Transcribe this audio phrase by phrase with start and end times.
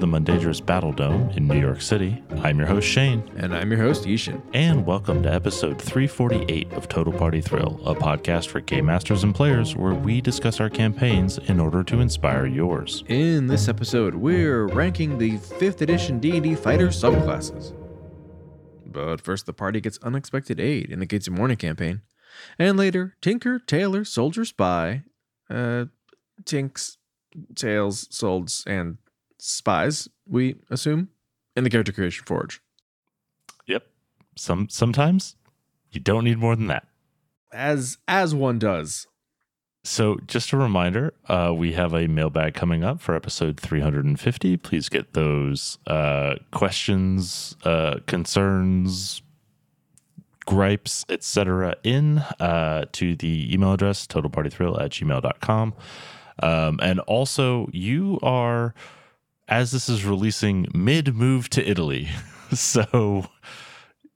[0.00, 2.22] the Mundangerous Battle Dome in New York City.
[2.42, 3.28] I'm your host, Shane.
[3.36, 4.40] And I'm your host, I-Hsien.
[4.52, 9.34] And welcome to episode 348 of Total Party Thrill, a podcast for game masters and
[9.34, 13.02] players where we discuss our campaigns in order to inspire yours.
[13.08, 17.74] In this episode, we're ranking the 5th edition D&D fighter subclasses.
[18.86, 22.02] But first, the party gets unexpected aid in the Gates of Mourning campaign.
[22.56, 25.02] And later, Tinker, Tailor, Soldier, Spy,
[25.50, 25.86] uh,
[26.44, 26.98] Tinks,
[27.56, 28.98] Tails, Solds, and
[29.38, 31.08] Spies, we assume,
[31.56, 32.60] in the Character Creation Forge.
[33.66, 33.86] Yep.
[34.36, 35.36] Some sometimes
[35.90, 36.86] you don't need more than that.
[37.52, 39.06] As as one does.
[39.84, 44.56] So, just a reminder, uh, we have a mailbag coming up for episode 350.
[44.58, 49.22] Please get those uh, questions, uh, concerns,
[50.44, 55.74] gripes, etc., in uh, to the email address totalpartythrill at gmail.com.
[56.42, 58.74] Um, and also, you are,
[59.48, 62.08] as this is releasing, mid move to Italy.
[62.52, 63.26] so,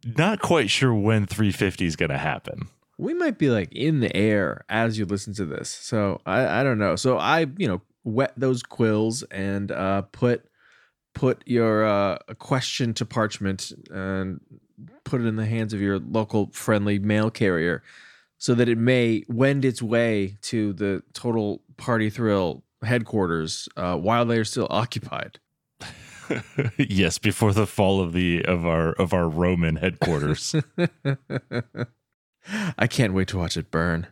[0.04, 2.68] not quite sure when 350 is going to happen.
[2.98, 5.70] We might be like in the air as you listen to this.
[5.70, 6.96] So, I, I don't know.
[6.96, 10.44] So, I, you know, wet those quills and uh, put
[11.14, 14.40] put your uh, question to parchment and
[15.04, 17.82] put it in the hands of your local friendly mail carrier
[18.38, 24.24] so that it may wend its way to the total party thrill headquarters uh, while
[24.24, 25.38] they are still occupied.
[26.78, 30.54] yes, before the fall of the of our of our Roman headquarters.
[32.78, 34.06] I can't wait to watch it burn.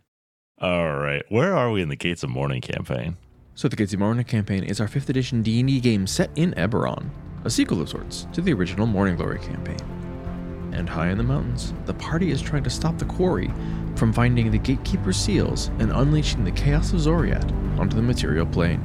[0.60, 3.16] All right, where are we in the Gates of Mourning campaign?
[3.54, 7.10] So the Gates of Mourning campaign is our 5th edition D&D game set in Eberron,
[7.44, 9.99] a sequel of sorts to the original Mourning Glory campaign.
[10.72, 13.50] And high in the mountains, the party is trying to stop the quarry
[13.96, 18.80] from finding the gatekeeper seals and unleashing the chaos of Xoriat onto the material plane.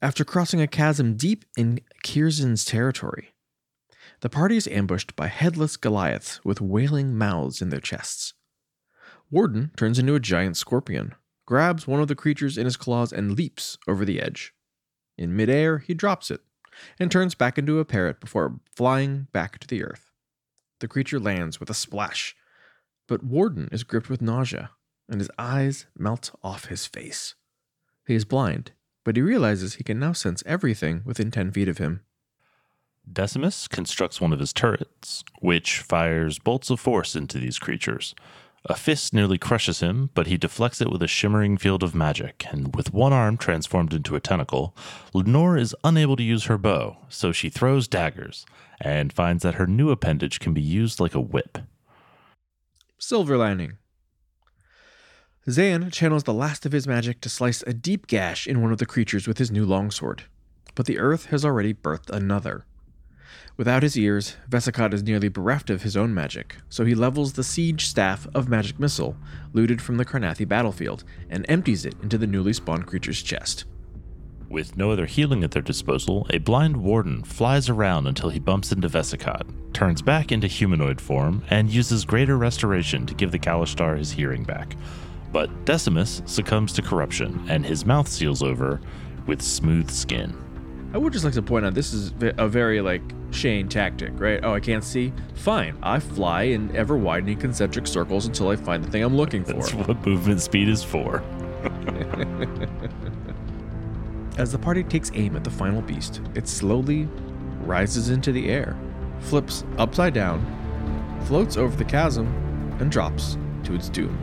[0.00, 3.34] After crossing a chasm deep in Kirzan's territory,
[4.20, 8.34] the party is ambushed by headless Goliaths with wailing mouths in their chests.
[9.30, 11.14] Warden turns into a giant scorpion,
[11.46, 14.52] grabs one of the creatures in his claws, and leaps over the edge.
[15.18, 16.40] In midair, he drops it
[16.98, 20.10] and turns back into a parrot before flying back to the earth.
[20.80, 22.34] The creature lands with a splash,
[23.06, 24.70] but Warden is gripped with nausea,
[25.08, 27.34] and his eyes melt off his face.
[28.06, 28.72] He is blind,
[29.04, 32.00] but he realizes he can now sense everything within 10 feet of him.
[33.10, 38.14] Decimus constructs one of his turrets, which fires bolts of force into these creatures.
[38.66, 42.46] A fist nearly crushes him, but he deflects it with a shimmering field of magic,
[42.50, 44.76] and with one arm transformed into a tentacle,
[45.12, 48.46] Lenore is unable to use her bow, so she throws daggers,
[48.80, 51.58] and finds that her new appendage can be used like a whip.
[52.98, 53.78] Silver lining.
[55.50, 58.78] Zan channels the last of his magic to slice a deep gash in one of
[58.78, 60.22] the creatures with his new longsword,
[60.76, 62.64] but the earth has already birthed another.
[63.56, 67.44] Without his ears, Vesicot is nearly bereft of his own magic, so he levels the
[67.44, 69.16] siege staff of magic missile,
[69.52, 73.64] looted from the Karrnathi battlefield, and empties it into the newly spawned creature's chest.
[74.48, 78.72] With no other healing at their disposal, a blind warden flies around until he bumps
[78.72, 83.96] into Vesicot, turns back into humanoid form, and uses greater restoration to give the Kalashtar
[83.98, 84.76] his hearing back.
[85.30, 88.80] But Decimus succumbs to corruption, and his mouth seals over
[89.26, 90.36] with smooth skin.
[90.94, 94.40] I would just like to point out this is a very like Shane tactic, right?
[94.42, 95.12] Oh, I can't see.
[95.34, 99.42] Fine, I fly in ever widening concentric circles until I find the thing I'm looking
[99.42, 99.54] for.
[99.54, 101.22] That's what movement speed is for.
[104.38, 107.08] As the party takes aim at the final beast, it slowly
[107.64, 108.76] rises into the air,
[109.20, 110.44] flips upside down,
[111.26, 112.26] floats over the chasm,
[112.80, 114.14] and drops to its doom.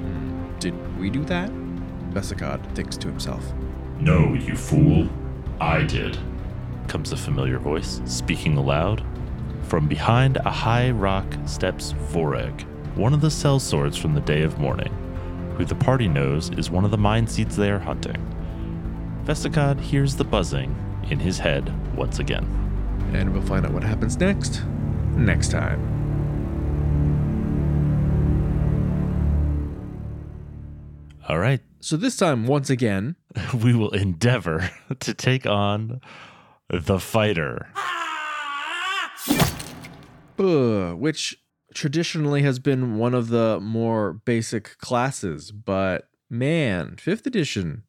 [0.00, 1.50] Hmm, did we do that?
[2.10, 3.44] Vesicod thinks to himself.
[3.98, 5.08] No, you fool.
[5.60, 6.18] I did.
[6.88, 9.04] Comes a familiar voice, speaking aloud.
[9.62, 12.62] From behind a high rock steps Voreg,
[12.96, 14.92] one of the sellswords from the Day of Mourning,
[15.56, 18.16] who the party knows is one of the mind seeds they are hunting.
[19.24, 20.74] Vesicod hears the buzzing
[21.10, 22.44] in his head once again.
[23.12, 24.62] And we'll find out what happens next,
[25.16, 25.80] next time.
[31.28, 31.60] All right.
[31.80, 33.16] So this time, once again,
[33.62, 36.00] we will endeavor to take on
[36.70, 37.68] the fighter.
[40.38, 41.36] uh, which
[41.74, 47.82] traditionally has been one of the more basic classes, but man, 5th edition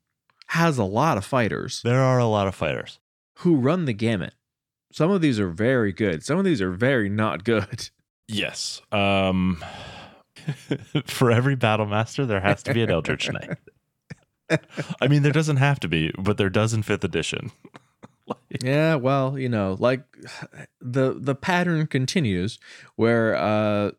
[0.51, 2.99] has a lot of fighters There are a lot of fighters.
[3.39, 4.33] who run the gamut.
[4.91, 7.89] Some of these are very good, some of these are very not good.
[8.29, 8.81] Yes.
[8.91, 9.63] Um
[11.05, 13.57] For every battle master, there has to be an Eldritch Knight.
[15.01, 17.51] I mean, there doesn't have to be, but there does in fifth edition.
[18.63, 20.03] yeah, well, you know, like
[20.79, 22.59] the the pattern continues
[22.95, 23.91] where uh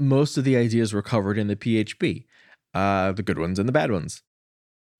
[0.00, 2.24] most of the ideas were covered in the PHB,
[2.72, 4.22] uh, the good ones and the bad ones.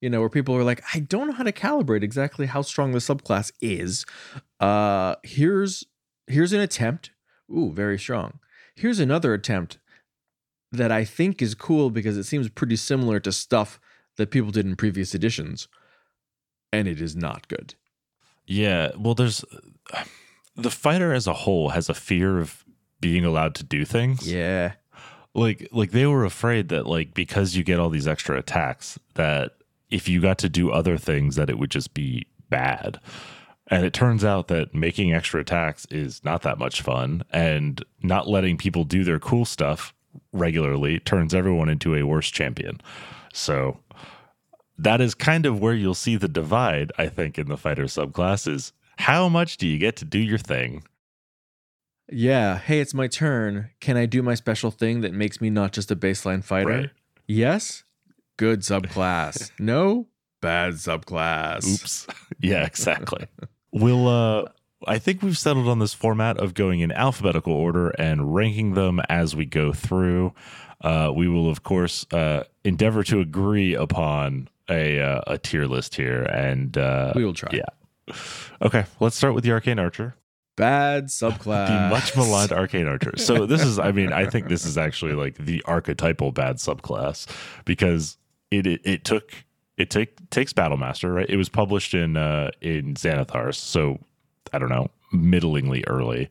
[0.01, 2.93] You know, where people are like, I don't know how to calibrate exactly how strong
[2.93, 4.07] the subclass is.
[4.59, 5.85] Uh, here's
[6.27, 7.11] here's an attempt.
[7.51, 8.39] Ooh, very strong.
[8.77, 9.79] Here's another attempt
[10.73, 13.81] that I think is cool because it seems pretty similar to stuff
[14.21, 15.67] that people did in previous editions,
[16.73, 17.75] and it is not good.
[18.47, 19.45] Yeah, well, there's
[20.57, 22.65] the fighter as a whole has a fear of
[23.01, 24.31] being allowed to do things.
[24.31, 24.75] Yeah,
[25.35, 29.53] like like they were afraid that like because you get all these extra attacks that
[29.91, 33.01] if you got to do other things that it would just be bad.
[33.73, 38.29] And it turns out that making extra attacks is not that much fun, and not
[38.29, 39.95] letting people do their cool stuff
[40.33, 42.81] regularly turns everyone into a worse champion.
[43.33, 43.79] So
[44.79, 48.73] that is kind of where you'll see the divide, I think, in the fighter subclasses.
[48.99, 50.83] How much do you get to do your thing?
[52.11, 52.59] Yeah.
[52.59, 53.71] Hey, it's my turn.
[53.81, 56.69] Can I do my special thing that makes me not just a baseline fighter?
[56.69, 56.91] Right.
[57.27, 57.85] Yes.
[58.37, 59.53] Good subclass.
[59.59, 60.09] no.
[60.41, 61.67] Bad subclass.
[61.67, 62.07] Oops.
[62.43, 63.27] Yeah, exactly.
[63.71, 64.47] we'll uh
[64.89, 68.99] I think we've settled on this format of going in alphabetical order and ranking them
[69.11, 70.33] as we go through.
[70.81, 75.95] Uh, we will, of course, uh, endeavor to agree upon a uh, a tier list
[75.97, 77.51] here, and uh, We will try.
[77.53, 78.15] Yeah.
[78.63, 80.17] Okay, let's start with the arcane archer,
[80.57, 81.69] Bad subclass.
[81.69, 83.13] the much maligned arcane archer.
[83.17, 87.27] So this is, I mean, I think this is actually like the archetypal bad subclass
[87.65, 88.17] because
[88.51, 89.33] it it, it took
[89.77, 91.29] it take takes Battlemaster right.
[91.29, 93.99] It was published in uh, in Xanathars, so
[94.53, 96.29] I don't know, middlingly early.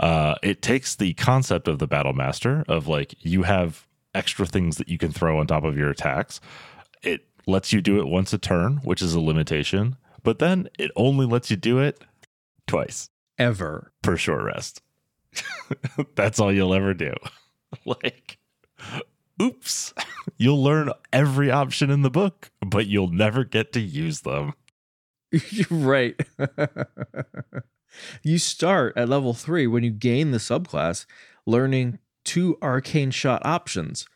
[0.00, 4.78] Uh, it takes the concept of the battle master of like you have extra things
[4.78, 6.40] that you can throw on top of your attacks.
[7.02, 10.90] It lets you do it once a turn, which is a limitation, but then it
[10.96, 12.02] only lets you do it
[12.66, 13.92] twice Ever.
[14.02, 14.82] per short rest.
[16.14, 17.12] That's all you'll ever do.
[17.84, 18.38] like,
[19.40, 19.92] oops,
[20.38, 24.54] you'll learn every option in the book, but you'll never get to use them.
[25.70, 26.18] Right.
[28.22, 31.06] You start at level three when you gain the subclass,
[31.46, 34.06] learning two arcane shot options.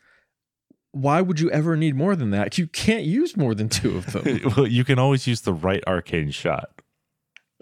[0.93, 2.57] Why would you ever need more than that?
[2.57, 4.41] You can't use more than two of them.
[4.57, 6.71] well, you can always use the right arcane shot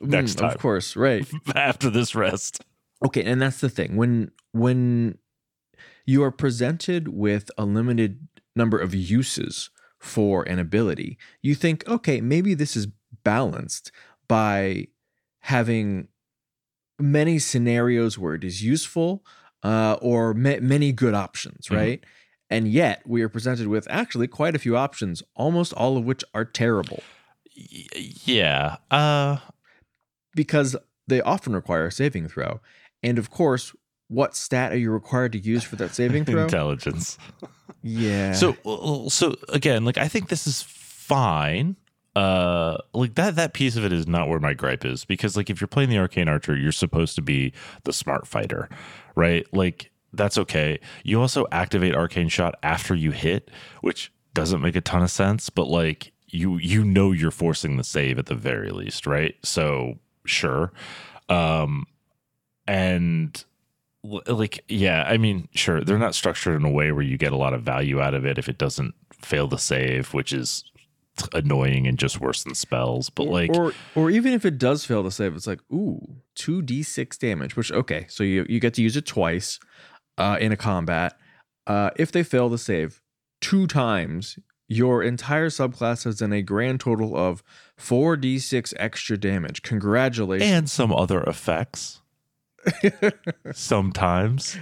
[0.00, 0.50] Next Mm, time.
[0.50, 1.26] Of course, right.
[1.54, 2.64] after this rest.
[3.04, 3.96] Okay, and that's the thing.
[3.96, 5.18] When when
[6.04, 8.26] you are presented with a limited
[8.56, 9.70] number of uses
[10.00, 12.88] for an ability, you think, okay, maybe this is
[13.22, 13.92] balanced
[14.28, 14.88] by
[15.42, 16.08] having
[16.98, 19.24] many scenarios where it is useful
[19.62, 21.76] uh, or ma- many good options, Mhm.
[21.76, 22.04] right?
[22.50, 26.24] And yet we are presented with actually quite a few options, almost all of which
[26.34, 27.02] are terrible
[27.56, 27.86] Y-
[28.24, 28.76] yeah.
[28.90, 29.36] Uh
[30.34, 30.74] because
[31.06, 32.60] they often require a saving throw.
[33.02, 33.74] And of course,
[34.08, 36.44] what stat are you required to use for that saving throw?
[36.44, 37.18] intelligence.
[37.82, 38.32] yeah.
[38.32, 38.56] So
[39.10, 41.76] so again, like I think this is fine.
[42.14, 45.48] Uh like that that piece of it is not where my gripe is because like
[45.48, 47.52] if you're playing the arcane archer, you're supposed to be
[47.84, 48.68] the smart fighter,
[49.14, 49.46] right?
[49.52, 50.78] Like that's okay.
[51.04, 53.50] You also activate arcane shot after you hit,
[53.80, 57.84] which doesn't make a ton of sense, but like you you know you're forcing the
[57.84, 59.34] save at the very least, right?
[59.42, 60.72] So sure.
[61.30, 61.86] Um
[62.66, 63.44] and
[64.04, 67.36] like yeah i mean sure they're not structured in a way where you get a
[67.36, 70.64] lot of value out of it if it doesn't fail the save which is
[71.34, 75.02] annoying and just worse than spells but like or or even if it does fail
[75.02, 76.00] to save, it's like, ooh,
[76.36, 79.58] 2d6 damage, which okay, so you, you get to use it twice
[80.18, 81.16] uh, in a combat.
[81.66, 83.02] Uh, if they fail to save
[83.40, 84.38] two times,
[84.68, 87.42] your entire subclass has done a grand total of
[87.78, 89.62] 4d6 extra damage.
[89.62, 90.50] Congratulations.
[90.50, 92.00] and some other effects
[93.52, 94.56] sometimes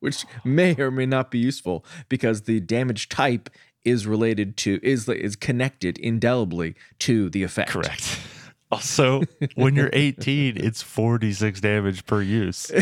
[0.00, 3.50] which may or may not be useful because the damage type
[3.84, 7.70] is related to is is connected indelibly to the effect.
[7.70, 8.18] correct
[8.70, 9.22] also
[9.54, 12.70] when you're 18 it's 46 damage per use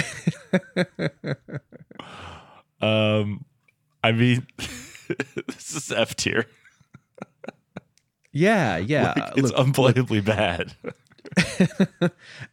[2.81, 3.45] um
[4.05, 4.47] i mean
[5.47, 6.47] this is f tier
[8.33, 9.14] Yeah, yeah.
[9.17, 10.75] Like, it's Look, unplayably bad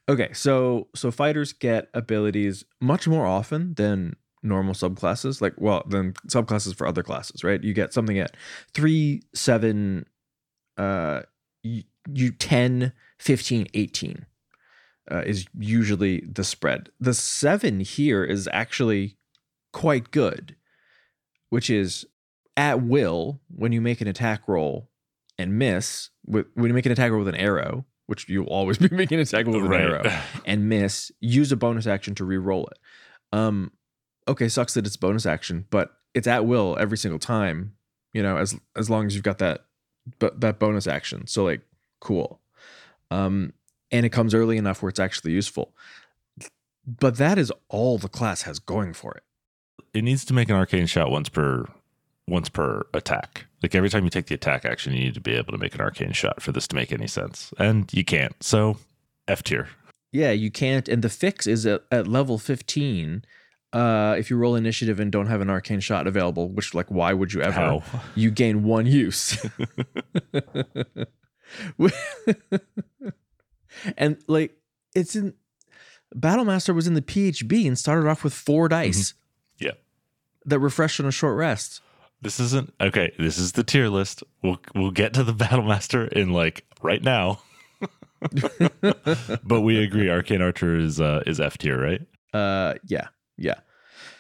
[0.09, 6.13] okay, so so fighters get abilities much more often than normal subclasses, like well, than
[6.29, 7.63] subclasses for other classes, right?
[7.63, 8.35] You get something at
[8.73, 10.05] 3, 7
[10.77, 11.21] uh
[11.63, 11.83] you,
[12.13, 14.25] you 10, 15, 18
[15.11, 16.89] uh, is usually the spread.
[16.99, 19.17] The 7 here is actually
[19.73, 20.55] quite good,
[21.49, 22.05] which is
[22.57, 24.89] at will when you make an attack roll
[25.37, 28.77] and miss, with, when you make an attack roll with an arrow, which you'll always
[28.79, 29.81] be making an attack roll with Right.
[29.81, 32.77] an arrow, and miss, use a bonus action to re-roll it.
[33.33, 33.71] Um,
[34.27, 37.75] okay, sucks that it's bonus action, but it's at will every single time.
[38.13, 39.65] You know, as as long as you've got that,
[40.19, 41.27] but that bonus action.
[41.27, 41.61] So like,
[41.99, 42.39] cool.
[43.11, 43.53] Um,
[43.91, 45.73] and it comes early enough where it's actually useful.
[46.87, 49.23] But that is all the class has going for it.
[49.93, 51.65] it needs to make an arcane shot once per
[52.27, 53.45] once per attack.
[53.61, 55.75] Like every time you take the attack action, you need to be able to make
[55.75, 58.35] an arcane shot for this to make any sense, and you can't.
[58.43, 58.77] So
[59.27, 59.69] F tier.
[60.11, 60.87] Yeah, you can't.
[60.87, 63.25] And the fix is at, at level 15.
[63.75, 67.11] Uh, if you roll initiative and don't have an arcane shot available, which like why
[67.11, 67.81] would you ever?
[68.15, 69.37] You gain one use.
[73.97, 74.55] and like
[74.95, 75.33] it's in
[76.15, 79.13] Battlemaster was in the PHB and started off with four dice.
[79.57, 79.71] Yeah.
[80.45, 81.81] That refreshed on a short rest.
[82.21, 83.11] This isn't okay.
[83.19, 84.23] This is the tier list.
[84.41, 87.41] We'll we'll get to the Battlemaster in like right now.
[89.43, 92.01] but we agree, Arcane Archer is uh, is F tier, right?
[92.33, 93.09] Uh yeah.
[93.37, 93.55] Yeah.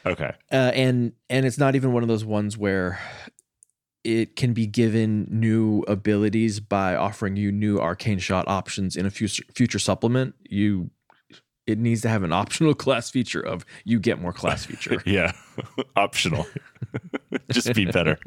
[0.05, 0.31] Okay.
[0.51, 2.99] uh, and and it's not even one of those ones where
[4.03, 9.09] it can be given new abilities by offering you new arcane shot options in a
[9.09, 10.35] future future supplement.
[10.47, 10.91] You
[11.65, 15.01] it needs to have an optional class feature of you get more class feature.
[15.05, 15.31] Yeah,
[15.95, 16.45] optional.
[17.51, 18.19] Just be better.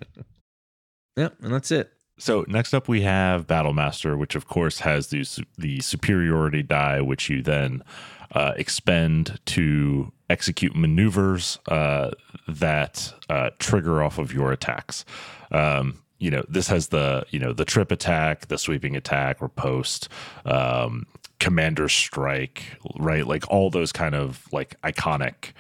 [1.16, 1.92] yep, and that's it.
[2.18, 5.24] So next up we have Battlemaster, which of course has the
[5.56, 7.84] the superiority die, which you then
[8.32, 12.10] uh, expend to execute maneuvers uh,
[12.46, 15.04] that uh, trigger off of your attacks.
[15.50, 20.08] Um, you know, this has the you know the trip attack, the sweeping attack, riposte,
[20.44, 21.06] um,
[21.38, 22.64] commander strike,
[22.98, 23.26] right?
[23.26, 25.52] Like all those kind of like iconic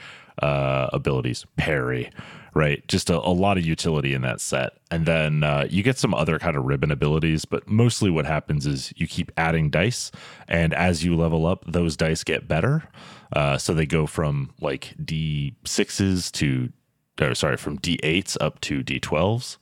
[0.42, 2.10] uh, abilities, parry,
[2.54, 2.86] right?
[2.88, 4.72] Just a, a lot of utility in that set.
[4.90, 8.66] And then uh, you get some other kind of ribbon abilities, but mostly what happens
[8.66, 10.10] is you keep adding dice,
[10.48, 12.88] and as you level up, those dice get better.
[13.34, 16.72] Uh, so they go from like D6s to,
[17.20, 19.58] or sorry, from D8s up to D12s.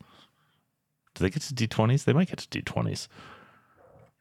[1.15, 2.05] Do they get to D20s?
[2.05, 3.09] They might get to D20s.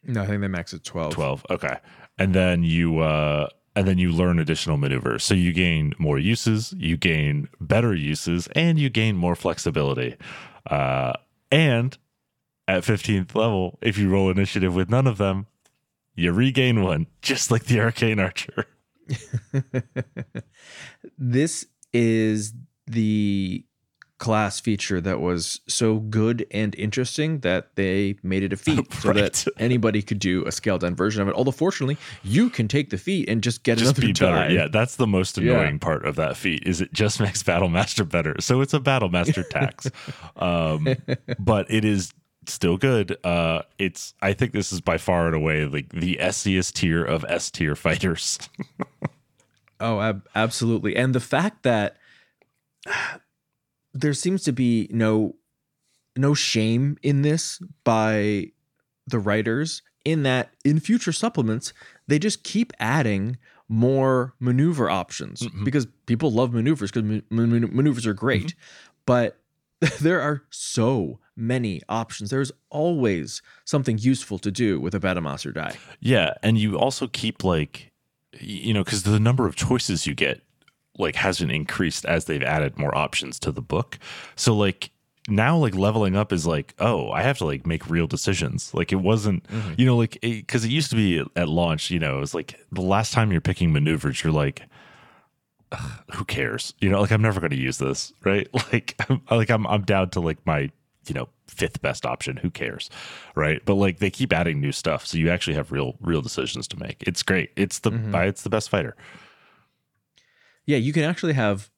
[0.07, 1.13] No, I think they max at twelve.
[1.13, 1.77] 12 okay
[2.17, 5.23] and then you uh and then you learn additional maneuvers.
[5.23, 10.15] So you gain more uses you gain better uses and you gain more flexibility.
[10.69, 11.13] Uh
[11.51, 11.97] and
[12.67, 15.45] at 15th level if you roll initiative with none of them
[16.15, 18.65] you regain one just like the arcane archer.
[21.17, 22.53] This is
[22.87, 23.65] the
[24.25, 29.13] class feature that was so good and interesting that they made it a feat so
[29.13, 31.35] that anybody could do a scaled down version of it.
[31.35, 34.25] Although fortunately, you can take the feat and just get just another be die.
[34.47, 35.53] better yeah that's the most Yeah.
[35.53, 39.47] annoying part of that feat is it just makes battlemaster better so it's a battlemaster
[39.57, 39.87] tax
[40.37, 40.87] um
[41.39, 42.13] but it is
[42.47, 46.71] still good uh it's i think this is by far and away like the SCS
[46.73, 48.37] tier of s tier fighters
[49.79, 50.95] Oh, ab- absolutely.
[50.95, 51.97] And the fact that
[53.95, 55.35] there seems to be no
[56.15, 58.51] no shame in this by
[59.07, 61.73] the writers in that in future supplements
[62.07, 63.37] they just keep adding
[63.67, 65.65] more maneuver options Mhm.
[65.65, 68.53] because people love maneuvers because man- man- maneuvers are great.
[69.07, 69.39] But
[70.01, 72.29] there are so many options.
[72.29, 75.75] There's always something useful to do with a battlemaster die.
[75.99, 77.91] Yeah and you also keep like
[78.39, 80.41] you know because the number of choices you get
[80.97, 83.99] like hasn't increased as they've added more options to the book.
[84.35, 84.91] So like
[85.27, 88.71] now like leveling up is like oh i have to like make real decisions.
[88.73, 89.45] Like it wasn't
[89.77, 92.59] you know like because it, used to be at launch you know it was like
[92.71, 94.61] the last time you're picking maneuvers you're like
[96.13, 96.73] who cares?
[96.79, 98.47] You know like i'm never going to use this right?
[98.71, 100.69] Like I'm, like I'm, I'm down to like my
[101.07, 102.37] you know fifth best option.
[102.37, 102.89] Who cares
[103.35, 103.61] right?
[103.65, 106.79] But like they keep adding new stuff so you actually have real real decisions to
[106.79, 107.03] make.
[107.05, 107.49] It's great.
[107.55, 108.27] It's the Mhm.
[108.27, 108.95] it's the best fighter
[110.65, 111.69] Yeah, you can actually have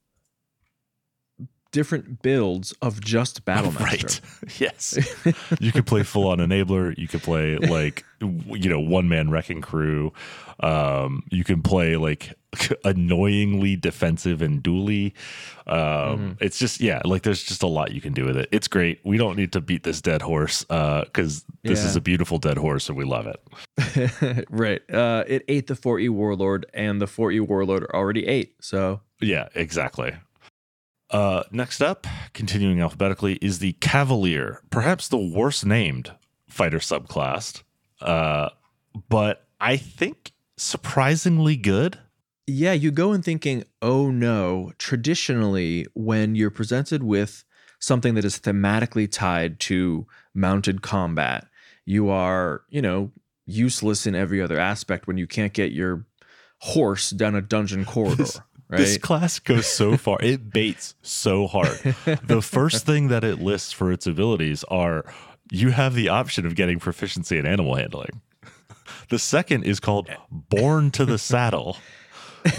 [1.71, 3.79] different builds of just Battlemaster.
[3.81, 4.21] Right.
[4.59, 4.97] Yes.
[5.59, 6.97] you could play full on enabler.
[6.97, 10.13] You could play like you know one man wrecking crew.
[10.59, 12.33] Um, you can play like
[12.85, 15.13] annoyingly defensive and dually.
[15.67, 18.47] Um, It's just yeah, like there's just a lot you can do with it.
[18.51, 18.99] It's great.
[19.03, 22.87] We don't need to beat this dead horse because this is a beautiful dead horse
[22.89, 24.45] and we love it.
[24.49, 24.81] right.
[24.89, 28.55] Uh, it ate the 4E Warlord, and the 4E Warlord already ate.
[28.61, 30.13] So, Yeah, exactly.
[31.09, 36.11] Uh, next up, continuing alphabetically, is the Cavalier, perhaps the worst named
[36.49, 37.63] fighter subclass,
[38.01, 38.49] uh,
[39.09, 41.97] but I think surprisingly good.
[42.45, 47.43] yeah, you go in thinking, oh no, traditionally, when you're presented with
[47.79, 51.45] something that is thematically tied to mounted combat,
[51.85, 53.11] you are, you know,
[53.45, 56.05] useless in every other aspect when you can't get your
[56.59, 58.25] horse down a dungeon corridor.
[58.69, 58.79] Right?
[58.79, 60.17] This class goes so far.
[60.21, 61.77] It baits so hard.
[62.23, 65.05] the first thing that it lists for its abilities are
[65.51, 68.21] you have the option of getting proficiency in animal handling.
[69.09, 71.77] The second is called Born to the Saddle.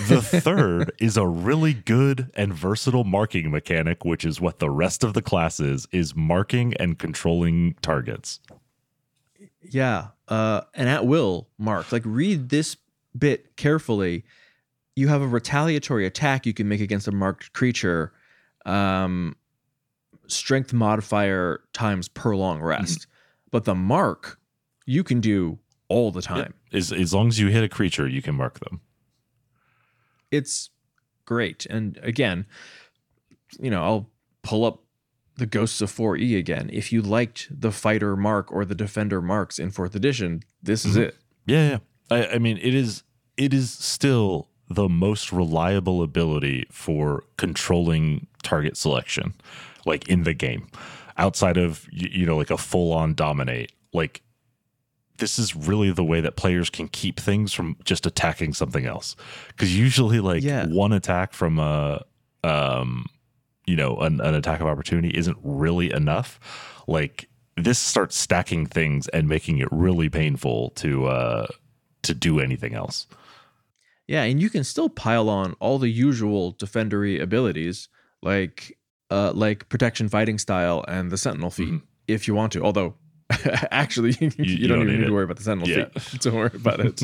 [0.08, 5.04] The third is a really good and versatile marking mechanic, which is what the rest
[5.04, 8.40] of the class is, is marking and controlling targets.
[9.62, 10.08] Yeah.
[10.26, 11.92] Uh, and at will mark.
[11.92, 12.76] Like read this
[13.16, 14.24] bit carefully
[14.98, 18.12] you have a retaliatory attack you can make against a marked creature
[18.66, 19.36] um,
[20.26, 23.10] strength modifier times per long rest mm-hmm.
[23.52, 24.38] but the mark
[24.86, 26.78] you can do all the time yeah.
[26.78, 28.80] as, as long as you hit a creature you can mark them
[30.32, 30.70] it's
[31.24, 32.44] great and again
[33.60, 34.10] you know i'll
[34.42, 34.82] pull up
[35.36, 39.60] the ghosts of 4e again if you liked the fighter mark or the defender marks
[39.60, 41.02] in fourth edition this is mm-hmm.
[41.02, 41.78] it yeah yeah
[42.10, 43.04] I, I mean it is
[43.36, 49.34] it is still the most reliable ability for controlling target selection,
[49.86, 50.68] like in the game,
[51.16, 53.72] outside of you know like a full on dominate.
[53.92, 54.22] Like
[55.18, 59.16] this is really the way that players can keep things from just attacking something else.
[59.48, 60.66] Because usually, like yeah.
[60.66, 62.04] one attack from a
[62.44, 63.06] um,
[63.66, 66.38] you know an, an attack of opportunity isn't really enough.
[66.86, 71.46] Like this starts stacking things and making it really painful to uh
[72.02, 73.06] to do anything else.
[74.08, 77.88] Yeah, and you can still pile on all the usual defendery abilities
[78.22, 78.76] like
[79.10, 81.84] uh like protection fighting style and the sentinel feat mm-hmm.
[82.08, 82.64] if you want to.
[82.64, 82.94] Although
[83.70, 85.86] actually you, you, you, don't, don't even need to worry about the sentinel yeah.
[85.98, 86.20] feat.
[86.22, 87.02] don't worry about it.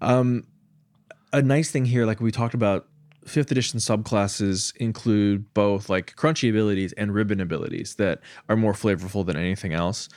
[0.00, 0.44] um
[1.32, 2.88] a nice thing here like we talked about
[3.26, 9.24] fifth edition subclasses include both like crunchy abilities and ribbon abilities that are more flavorful
[9.24, 10.08] than anything else.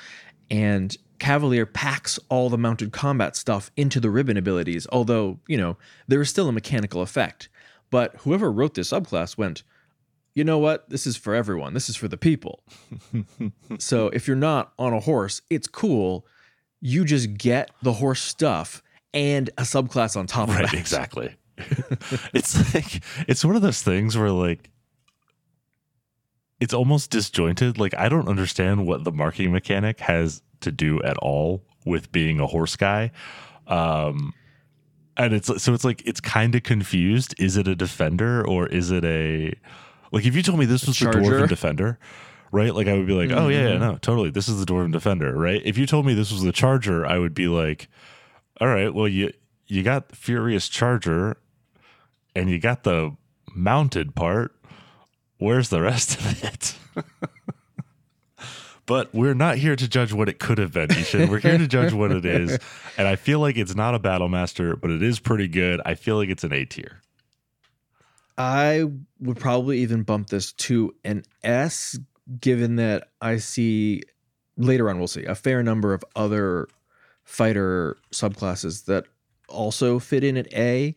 [0.49, 5.77] And Cavalier packs all the mounted combat stuff into the ribbon abilities, although, you know,
[6.07, 7.47] there is still a mechanical effect.
[7.91, 9.61] But whoever wrote this subclass went,
[10.33, 10.89] you know what?
[10.89, 11.75] This is for everyone.
[11.75, 12.63] This is for the people.
[13.77, 16.25] so if you're not on a horse, it's cool.
[16.79, 18.81] You just get the horse stuff
[19.13, 20.79] and a subclass on top right, of that.
[20.79, 21.35] Exactly.
[22.33, 24.71] it's like it's one of those things where like
[26.59, 27.77] it's almost disjointed.
[27.77, 32.39] Like I don't understand what the marking mechanic has to do at all with being
[32.39, 33.11] a horse guy.
[33.67, 34.33] Um,
[35.17, 37.35] and it's so it's like it's kind of confused.
[37.37, 39.53] Is it a defender or is it a
[40.11, 41.99] like if you told me this was the dwarven defender,
[42.51, 42.73] right?
[42.73, 43.39] Like I would be like, mm-hmm.
[43.39, 43.83] oh yeah, yeah, mm-hmm.
[43.83, 45.61] no, totally, this is the dwarven defender, right?
[45.63, 47.89] If you told me this was the charger, I would be like,
[48.59, 49.31] all right, well you
[49.67, 51.37] you got furious charger,
[52.35, 53.15] and you got the
[53.53, 54.55] mounted part.
[55.37, 56.75] Where's the rest of it?
[58.91, 61.29] But we're not here to judge what it could have been, I-Hsien.
[61.29, 62.59] We're here to judge what it is.
[62.97, 65.79] And I feel like it's not a battle master, but it is pretty good.
[65.85, 66.99] I feel like it's an A tier.
[68.37, 68.83] I
[69.21, 71.97] would probably even bump this to an S,
[72.41, 74.03] given that I see
[74.57, 76.67] later on, we'll see a fair number of other
[77.23, 79.05] fighter subclasses that
[79.47, 80.95] also fit in at A.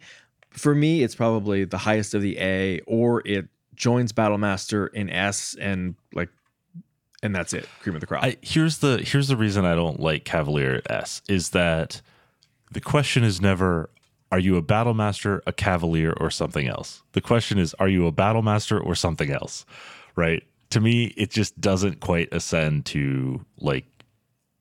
[0.51, 5.09] For me, it's probably the highest of the A, or it joins Battle Master in
[5.09, 6.31] S and like
[7.25, 7.67] and that's it.
[7.81, 8.23] Cream of the crop.
[8.23, 12.03] I, here's the here's the reason I don't like Cavalier S is that
[12.71, 13.91] the question is never
[14.31, 17.03] are you a battle master, a cavalier, or something else?
[17.13, 19.65] The question is, are you a battle master or something else?
[20.17, 20.43] Right?
[20.71, 23.87] To me, it just doesn't quite ascend to like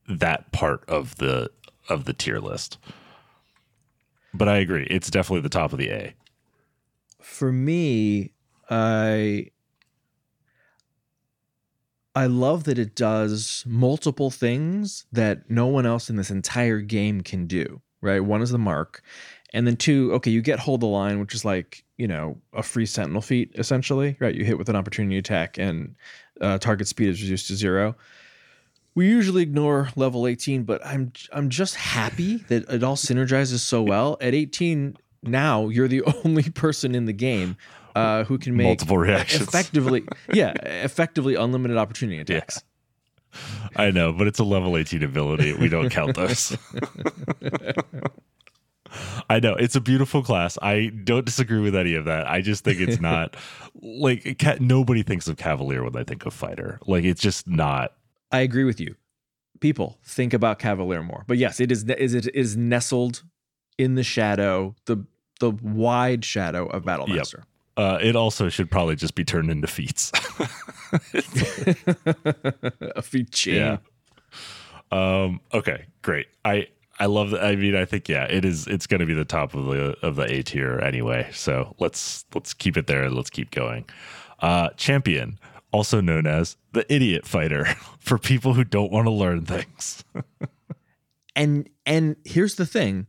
[0.08, 1.52] that part of the
[1.90, 2.78] of the tier list.
[4.34, 6.14] But I agree, it's definitely the top of the A.
[7.20, 8.32] For me,
[8.70, 9.50] I
[12.16, 17.22] I love that it does multiple things that no one else in this entire game
[17.22, 18.20] can do, right?
[18.20, 19.02] One is the mark.
[19.52, 22.64] And then two, okay, you get hold the line, which is like, you know, a
[22.64, 24.36] free sentinel feat essentially, right?
[24.36, 25.96] You hit with an opportunity attack and
[26.42, 27.96] uh, target speed is reduced to zero.
[28.96, 33.82] We usually ignore level 18, but I'm I'm just happy that it all synergizes so
[33.82, 34.18] well.
[34.22, 37.58] At 18 now, you're the only person in the game
[37.96, 40.04] uh, who can make multiple reactions effectively.
[40.34, 42.58] yeah, effectively unlimited opportunity attacks.
[42.58, 42.70] Yeah.
[43.76, 45.54] I know, but it's a level 18 ability.
[45.54, 46.56] We don't count those.
[49.30, 50.58] I know it's a beautiful class.
[50.62, 52.30] I don't disagree with any of that.
[52.30, 53.36] I just think it's not
[53.82, 56.80] like nobody thinks of Cavalier when they think of fighter.
[56.86, 57.94] Like it's just not.
[58.32, 58.96] I agree with you.
[59.60, 61.84] People think about Cavalier more, but yes, it is.
[61.86, 63.24] Is it is nestled
[63.78, 64.76] in the shadow.
[64.86, 65.06] The
[65.40, 67.44] the wide shadow of Battlemaster.
[67.76, 70.12] Uh, it also should probably just be turned into feats.
[72.96, 73.56] a feat chain.
[73.56, 73.78] yeah.
[74.92, 75.40] Um.
[75.54, 75.86] Okay.
[76.02, 76.28] Great.
[76.46, 76.68] I
[77.00, 77.44] I love that.
[77.44, 78.68] I mean, I think yeah, it is.
[78.68, 81.30] It's going to be the top of the of the A tier anyway.
[81.34, 83.04] So let's let's keep it there.
[83.04, 83.86] And let's keep going.
[84.40, 85.40] Uh, champion,
[85.72, 87.66] also known as the idiot fighter,
[88.00, 90.04] for people who don't want to learn things.
[91.36, 93.08] And and here's the thing.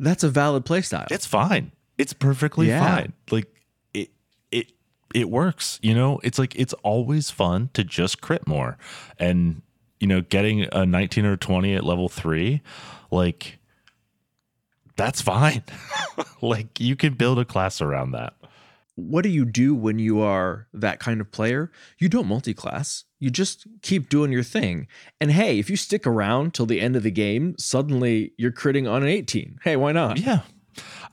[0.00, 1.06] That's a valid playstyle.
[1.10, 1.72] it's fine.
[1.98, 2.82] It's perfectly Yeah.
[2.96, 3.12] fine.
[3.30, 3.46] Like
[5.14, 6.20] it works, you know?
[6.22, 8.78] It's like it's always fun to just crit more.
[9.18, 9.62] And
[9.98, 12.62] you know, getting a 19 or 20 at level 3,
[13.10, 13.58] like
[14.96, 15.62] that's fine.
[16.42, 18.34] like you can build a class around that.
[18.96, 21.70] what do you do when you are that kind of player?
[21.98, 23.04] You don't multi-class.
[23.18, 24.88] You just keep doing your thing.
[25.20, 28.90] And hey, if you stick around till the end of the game, suddenly you're critting
[28.90, 29.60] on an 18.
[29.62, 30.18] Hey, why not?
[30.18, 30.40] Yeah.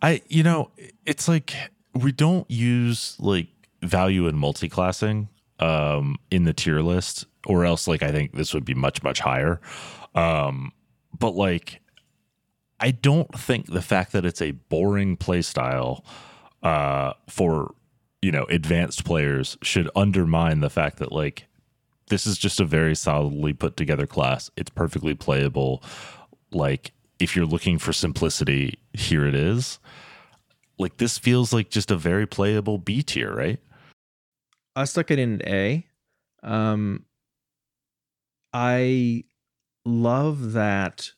[0.02, 0.72] I you know,
[1.06, 1.54] it's like
[1.94, 3.48] we don't use like
[3.88, 8.66] value in multi-classing um in the tier list or else like I think this would
[8.66, 9.60] be much much higher.
[10.14, 10.72] Um
[11.18, 11.82] but like
[12.80, 16.04] I don't think the fact that it's a boring playstyle
[16.62, 17.74] uh for
[18.22, 21.48] you know advanced players should undermine the fact that like
[22.10, 24.50] this is just a very solidly put together class.
[24.56, 25.84] It's perfectly playable.
[26.52, 29.80] Like if you're looking for simplicity, here it is.
[30.78, 33.60] Like this feels like just a very playable B tier, right?
[34.78, 35.86] I stuck it in A.
[36.44, 37.06] Um,
[38.54, 39.24] I
[39.86, 41.12] love that.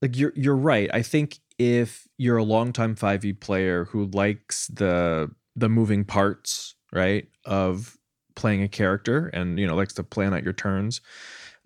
[0.00, 0.88] Like you're you're right.
[0.94, 7.26] I think if you're a longtime 5e player who likes the the moving parts, right,
[7.44, 7.98] of
[8.36, 11.00] playing a character and you know likes to plan out your turns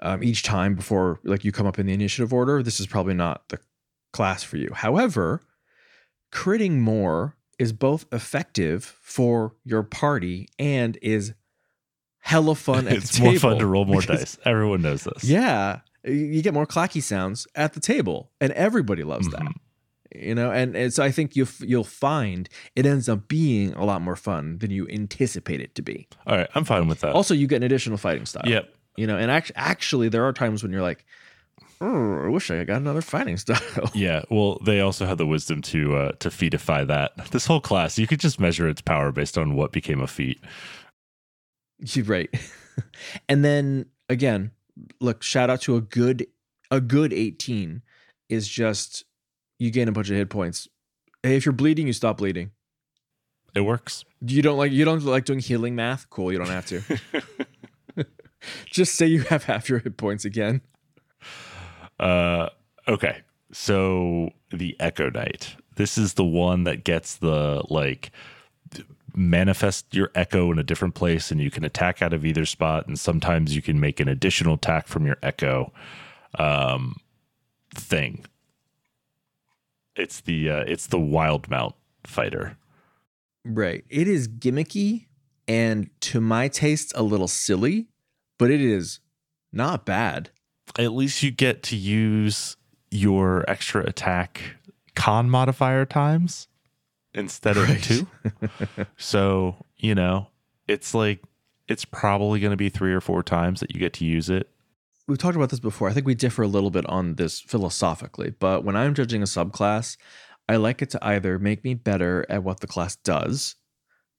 [0.01, 3.15] um, each time before like you come up in the initiative order, this is probably
[3.15, 3.59] not the
[4.15, 4.71] class for you.
[4.73, 5.43] However,
[6.33, 11.35] critting more is both effective for your party and is
[12.21, 13.31] hella fun at the table.
[13.33, 14.39] it's more fun to roll more because- dice.
[14.45, 15.25] Everyone knows this.
[15.29, 19.41] Yeah, you get more clacky sounds at the table, and everybody loves that.
[19.41, 19.53] Mhm.
[20.17, 23.85] You know, and, and so I think you you'll find it ends up being a
[23.85, 26.07] lot more fun than you anticipate it to be.
[26.27, 27.15] All right, I'm fine with that.
[27.15, 28.45] Also, you get an additional fighting style.
[28.47, 28.73] yep.
[28.97, 31.24] You know, and actually, actually, there are times when you're like, "Oh,
[31.85, 33.61] I wish I got another fighting style.
[33.95, 37.31] Yeah, well, they also had the wisdom to uh, to featify that.
[37.31, 40.41] This whole class, you could just measure its power based on what became a feat.
[41.79, 42.31] You're right.
[43.29, 44.53] and then again,
[45.01, 46.27] look, shout out to a good
[46.71, 47.83] a good 18
[48.29, 49.05] is just
[49.59, 50.69] you gain a bunch of hit points.
[51.23, 52.51] Hey, if you're bleeding, you stop bleeding.
[53.55, 54.05] It works.
[54.21, 56.11] You don't like you don't like doing healing math?
[56.11, 56.83] Cool, you don't have to.
[58.67, 60.61] just say you have half your hit points again.
[61.99, 62.49] Uh,
[62.89, 65.57] okay, so the Echo Knight.
[65.77, 68.11] This is the one that gets the like
[69.17, 72.87] manifest your echo in a different place, and you can attack out of either spot,
[72.87, 75.73] and sometimes you can make an additional attack from your echo
[76.39, 76.97] um,
[77.75, 78.25] thing.
[79.97, 82.57] It's the uh, it's the Wildemount fighter.
[83.45, 83.85] Right.
[83.89, 85.07] It is gimmicky
[85.47, 87.89] and to my taste a little silly,
[88.39, 89.01] but it is
[89.53, 90.31] not bad.
[90.79, 92.57] At least you get to use
[92.91, 94.41] your extra attack
[94.95, 96.49] con modifier times
[97.13, 97.83] instead of Right.
[97.83, 98.07] two.
[98.97, 100.29] so, you know,
[100.69, 101.23] it's like
[101.69, 104.51] it's probably going to be three or four times that you get to use it.
[105.07, 105.89] we've talked about this before.
[105.89, 109.27] I think we differ a little bit on this philosophically, but when I'm judging a
[109.27, 109.97] subclass,
[110.49, 113.57] I like it to either make me better at what the class does,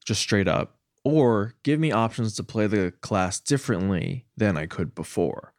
[0.05, 4.93] just straight up, or give me options to play the class differently than I could
[4.95, 5.53] before.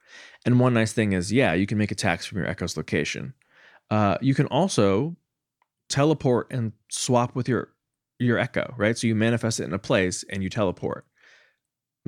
[0.47, 3.35] And one nice thing is, yeah, you can make attacks from your Echo's location.
[3.91, 5.17] Uh, you can also
[5.89, 7.73] teleport and swap with your
[8.19, 8.97] your Echo, right?
[8.97, 11.05] So you manifest it in a place and you teleport.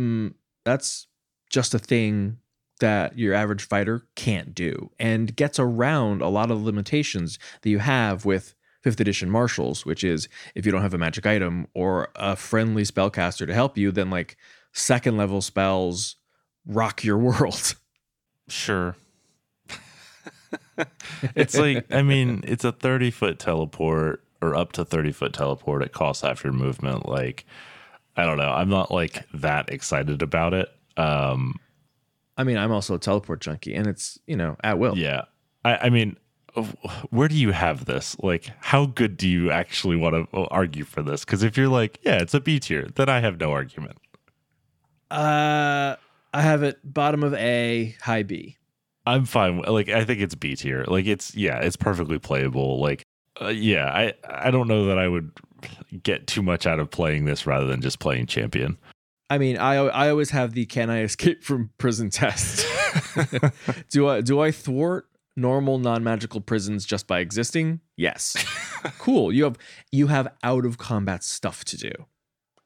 [0.00, 1.08] Mm, that's
[1.50, 2.38] just a thing
[2.80, 7.70] that your average fighter can't do and gets around a lot of the limitations that
[7.70, 11.66] you have with fifth edition martials which is if you don't have a magic item
[11.74, 14.36] or a friendly spellcaster to help you then like
[14.72, 16.16] second level spells
[16.64, 17.74] rock your world
[18.48, 18.96] Sure.
[21.34, 25.82] it's like, I mean, it's a 30 foot teleport or up to 30 foot teleport.
[25.82, 27.08] It costs after movement.
[27.08, 27.44] Like,
[28.16, 28.50] I don't know.
[28.50, 30.68] I'm not like that excited about it.
[30.96, 31.60] Um,
[32.36, 35.22] i mean i'm also a teleport junkie and it's you know at will Yeah.
[35.64, 36.16] I, I mean,
[37.10, 38.16] where do you have this?
[38.20, 41.24] Like, how good do you actually want to argue for this?
[41.24, 43.98] Because if you're like, yeah, it's a B tier, then I have no argument.
[45.10, 45.96] uh
[46.32, 48.56] i have it bottom of a high b
[49.06, 49.62] I'm fine.
[49.62, 50.84] Like, I think it's B tier.
[50.86, 52.78] Like, it's, yeah, it's perfectly playable.
[52.78, 53.02] Like,
[53.40, 55.30] Uh, yeah, I I don't know that I would
[56.02, 58.76] get too much out of playing this rather than just playing champion.
[59.30, 62.66] I mean, I I always have the can I escape from prison test.
[63.88, 67.80] do I do I thwart normal non-magical prisons just by existing?
[67.96, 68.36] Yes.
[68.98, 69.32] cool.
[69.32, 69.56] You have
[69.90, 71.92] you have out of combat stuff to do.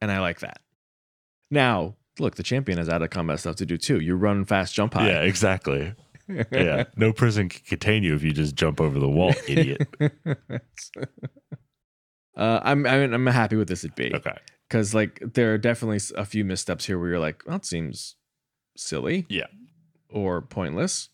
[0.00, 0.58] And I like that.
[1.52, 4.00] Now, look, the champion has out of combat stuff to do too.
[4.00, 5.08] You run fast, jump high.
[5.08, 5.94] Yeah, exactly.
[6.52, 9.88] yeah, no prison can contain you if you just jump over the wall, idiot.
[12.36, 14.12] uh, I'm I'm I'm happy with this at B.
[14.14, 14.36] Okay.
[14.68, 18.16] Because like there are definitely a few missteps here where you're like, well, it seems
[18.76, 19.26] silly.
[19.28, 19.46] Yeah.
[20.08, 21.08] Or pointless.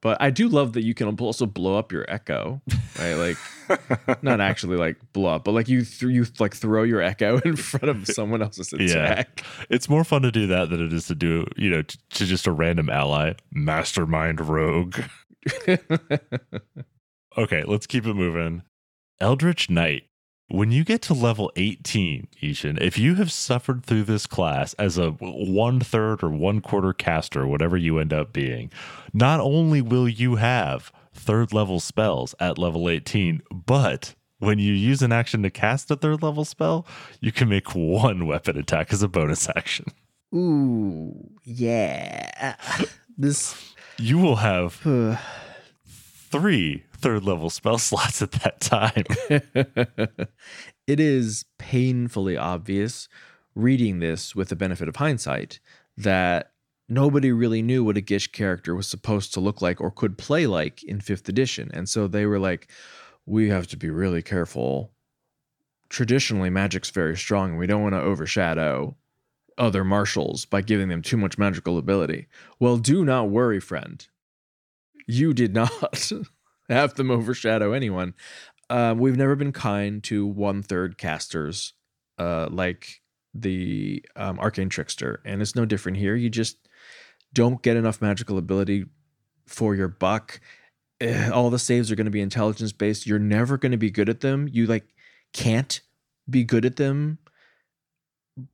[0.00, 2.62] But I do love that you can also blow up your echo,
[2.98, 3.14] right?
[3.14, 7.38] Like not actually like blow up, but like you th- you like throw your echo
[7.38, 9.42] in front of someone else's attack.
[9.42, 9.66] Yeah.
[9.70, 12.26] It's more fun to do that than it is to do, you know, to, to
[12.26, 15.00] just a random ally, mastermind rogue.
[17.36, 18.62] Okay, let's keep it moving.
[19.20, 20.04] Eldritch Knight.
[20.50, 24.96] When you get to level 18, I-Hsien, if you have suffered through this class as
[24.96, 28.72] a one third or one quarter caster, whatever you end up being,
[29.12, 35.02] not only will you have third level spells at level 18, but when you use
[35.02, 36.86] an action to cast a third level spell,
[37.20, 39.92] you can make one weapon attack as a bonus action.
[40.34, 42.56] Ooh, yeah.
[43.20, 44.80] This You will have
[46.30, 49.04] three third level spell slots at that time.
[50.86, 53.08] it is painfully obvious
[53.54, 55.58] reading this with the benefit of hindsight
[55.96, 56.52] that
[56.88, 60.46] nobody really knew what a Gish character was supposed to look like or could play
[60.46, 61.70] like in fifth edition.
[61.72, 62.70] And so they were like,
[63.26, 64.92] we have to be really careful.
[65.88, 67.50] Traditionally, magic's very strong.
[67.50, 68.96] and We don't want to overshadow
[69.56, 72.28] other martials by giving them too much magical ability.
[72.60, 74.06] Well, do not worry, friend.
[75.08, 76.12] You did not
[76.68, 78.14] have them overshadow anyone.
[78.70, 81.72] Um, we've never been kind to one third casters
[82.18, 83.00] uh, like
[83.34, 86.14] the um, arcane trickster, and it's no different here.
[86.14, 86.68] You just
[87.32, 88.84] don't get enough magical ability
[89.46, 90.40] for your buck.
[91.00, 93.06] Eh, All the saves are going to be intelligence based.
[93.06, 94.48] You're never going to be good at them.
[94.50, 94.84] You like
[95.32, 95.80] can't
[96.28, 97.18] be good at them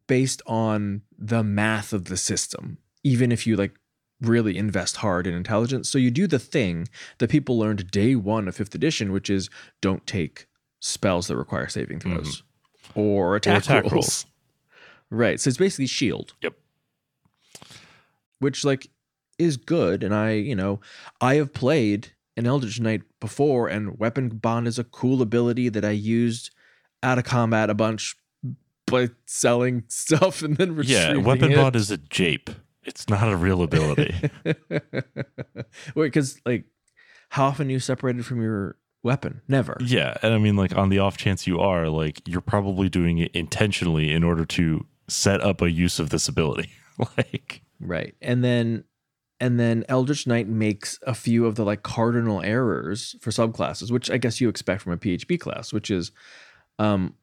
[0.07, 3.75] based on the math of the system, even if you like
[4.21, 5.91] really invest hard in intelligence.
[5.91, 9.51] So you do the thing that people learned day one of fifth edition, which is
[9.81, 10.47] don't take
[10.81, 12.15] spells that require saving mm-hmm.
[12.15, 12.43] throws
[12.95, 13.93] or attack, or attack rolls.
[13.93, 14.27] rolls.
[15.11, 15.41] Right.
[15.41, 16.35] So it's basically shield.
[16.43, 16.55] Yep.
[18.39, 18.89] Which like
[19.39, 20.03] is good.
[20.03, 20.81] And I, you know,
[21.21, 25.85] I have played an Eldritch Knight before, and Weapon Bond is a cool ability that
[25.85, 26.51] I used
[27.03, 28.17] out of combat a bunch
[28.87, 31.57] by selling stuff and then Yeah, Weapon it.
[31.57, 32.51] Bond is a jape.
[32.85, 34.15] It's not a real ability.
[34.45, 35.15] Wait,
[35.95, 36.65] because like,
[37.31, 39.41] how often are you separated from your weapon?
[39.49, 39.77] Never.
[39.81, 43.19] yeah, and I mean, like, on the off chance you are, like, you're probably doing
[43.19, 46.71] it intentionally in order to set up a use of this ability.
[47.17, 48.15] like, Right.
[48.23, 48.85] And then
[49.41, 54.11] and then Eldritch Knight makes a few of the like cardinal errors for subclasses, which
[54.11, 56.13] I guess you expect from a PHB class, which is
[56.79, 57.15] um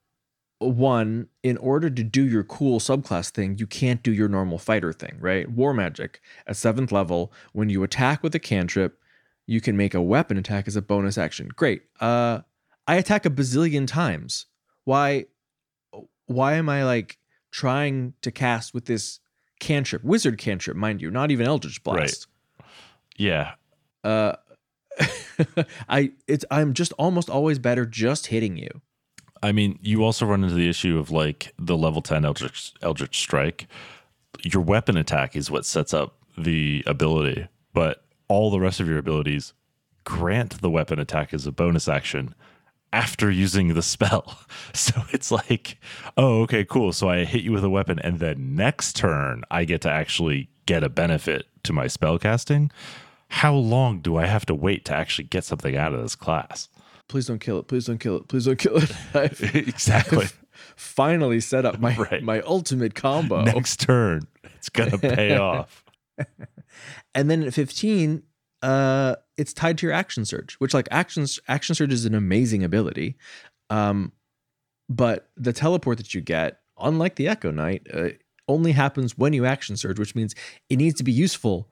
[0.69, 4.93] one, in order to do your cool subclass thing, you can't do your normal fighter
[4.93, 5.49] thing, right?
[5.49, 8.99] War magic at seventh level, when you attack with a cantrip,
[9.47, 11.49] you can make a weapon attack as a bonus action.
[11.55, 11.83] Great.
[11.99, 12.41] Uh
[12.87, 14.45] I attack a bazillion times.
[14.85, 15.25] Why
[16.25, 17.17] why am I like
[17.51, 19.19] trying to cast with this
[19.59, 22.27] cantrip, wizard cantrip, mind you, not even Eldritch Blast.
[22.59, 22.67] Right.
[23.17, 23.51] yeah,
[24.03, 24.35] Uh,
[25.89, 28.81] I it's I'm just almost always better just hitting you.
[29.43, 33.19] I mean, you also run into the issue of like the level 10 Eldritch, Eldritch
[33.19, 33.67] Strike.
[34.43, 38.97] Your weapon attack is what sets up the ability, but all the rest of your
[38.97, 39.53] abilities
[40.03, 42.33] grant the weapon attack as a bonus action
[42.93, 44.39] after using the spell.
[44.73, 45.77] So it's like,
[46.15, 46.93] oh, okay, cool.
[46.93, 50.49] So I hit you with a weapon, and then next turn, I get to actually
[50.65, 52.71] get a benefit to my spell casting.
[53.27, 56.69] How long do I have to wait to actually get something out of this class?
[57.11, 57.67] Please don't kill it.
[57.67, 58.27] Please don't kill it.
[58.29, 58.89] Please don't kill it.
[59.13, 60.23] I've, exactly.
[60.23, 60.39] I've
[60.77, 62.23] finally set up my Right.
[62.23, 63.43] my ultimate combo.
[63.43, 64.21] next turn
[64.55, 65.83] it's gonna pay off
[67.13, 68.23] And then at 15,
[68.61, 72.63] uh, it's tied to your action surge, which like action action surge is an amazing
[72.63, 73.17] ability.
[73.69, 74.13] Um,
[74.87, 78.09] but the teleport that you get, unlike the Echo Knight, uh,
[78.47, 80.33] only happens when you action surge, which means
[80.69, 81.69] it needs to be useful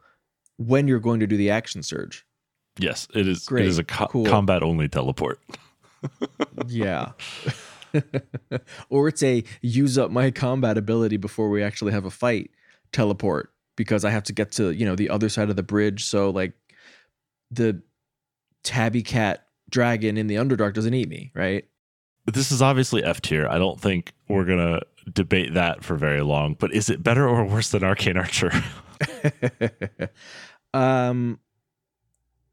[0.58, 2.26] when you're going to do the action surge.
[2.80, 4.26] Yes it is Great, it is a co- cool.
[4.26, 5.40] combat only teleport
[6.68, 7.12] Yeah.
[8.90, 12.52] or it's a use up my combat ability before we actually have a fight
[12.92, 16.06] teleport because I have to get to, you know, the other side of the bridge.
[16.06, 16.54] So like
[17.52, 17.82] the
[18.64, 21.66] tabby cat dragon in the Underdark doesn't eat me, right?
[22.26, 23.48] This is obviously F tier.
[23.48, 26.56] I don't think we're gonna debate that for very long.
[26.60, 28.52] But is it better or worse than Arcane Archer?
[30.74, 31.40] um,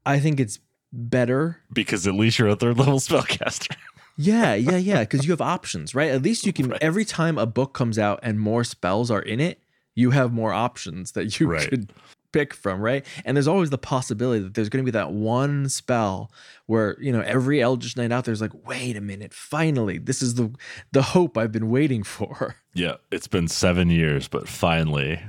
[0.07, 0.59] I think it's
[0.93, 3.75] better because at least you're a third level spellcaster.
[4.17, 5.01] yeah, yeah, yeah.
[5.01, 6.09] Because you have options, right?
[6.11, 6.69] At least you can.
[6.69, 6.81] Right.
[6.81, 9.59] Every time a book comes out and more spells are in it,
[9.95, 11.69] you have more options that you Right.
[11.69, 11.91] could
[12.33, 13.05] pick from, right?
[13.25, 16.29] And there's always the possibility that there's going to be that one spell
[16.67, 20.35] where you know every Eldritch Knight out there's like, wait a minute, finally, this is
[20.35, 20.51] the
[20.91, 22.55] the hope I've been waiting for.
[22.73, 25.19] yeah, it's been seven years, but finally,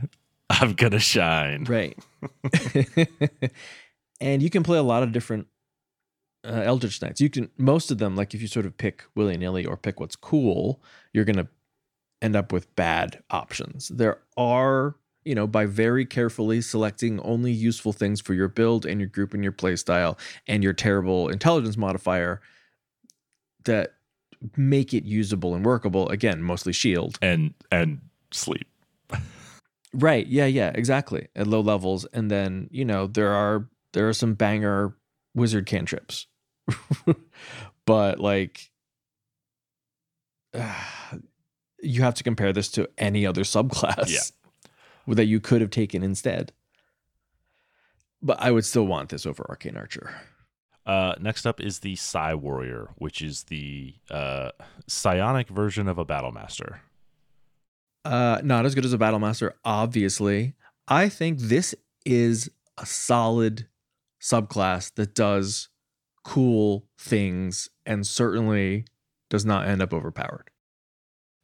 [0.51, 1.65] I'm gonna shine.
[1.65, 1.97] Right.
[4.21, 5.47] and you can play a lot of different
[6.45, 7.21] uh, Eldritch Knights.
[7.21, 10.01] You can most of them, like if you sort of pick willy nilly or pick
[10.01, 11.49] what's cool, you're gonna
[12.23, 13.89] end up with bad options.
[13.89, 19.01] There are, you know, by very carefully selecting only useful things for your build and
[19.01, 22.41] your group and your play style and your terrible intelligence modifier
[23.65, 23.95] that
[24.57, 26.09] make it usable and workable.
[26.09, 27.19] Again, mostly shield.
[27.23, 28.01] And and
[28.33, 28.67] sleep.
[29.95, 30.27] Right.
[30.27, 30.45] Yeah.
[30.45, 30.71] Yeah.
[30.75, 31.29] Exactly.
[31.35, 34.97] At low levels, and then you know there are there are some banger
[35.35, 36.27] wizard cantrips,
[37.87, 38.71] but like
[41.83, 44.21] you have to compare this to any other subclass Yeah.
[45.15, 46.53] that you could have taken instead.
[48.21, 50.13] But I would still want this over Arcane Archer.
[50.85, 54.51] Uh, next up is the Psi Warrior, which is the uh,
[54.87, 56.81] psionic version of a Battle Master.
[58.05, 60.55] Uh, not as good as a battle master, obviously.
[60.87, 61.75] I think this
[62.07, 62.49] is
[62.79, 63.67] a solid
[64.29, 65.69] subclass that does
[66.25, 68.85] cool things and certainly
[69.31, 70.51] does not end up overpowered.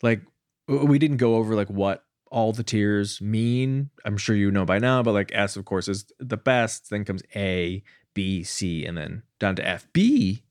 [0.03, 0.21] Like
[0.69, 3.91] we didn't go over like what all the tiers mean.
[4.05, 6.91] I'm sure you know by now, but like S of course is the best.
[6.91, 7.83] Then comes A,
[8.15, 9.87] B, C, and then down to F.
[9.93, 10.43] B,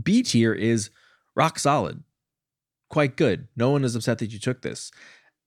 [0.00, 0.90] B tier is
[1.34, 2.02] rock solid,
[2.88, 3.48] quite good.
[3.56, 4.90] No one is upset that you took this.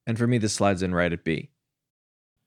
[0.07, 1.49] And for me, this slides in right at B.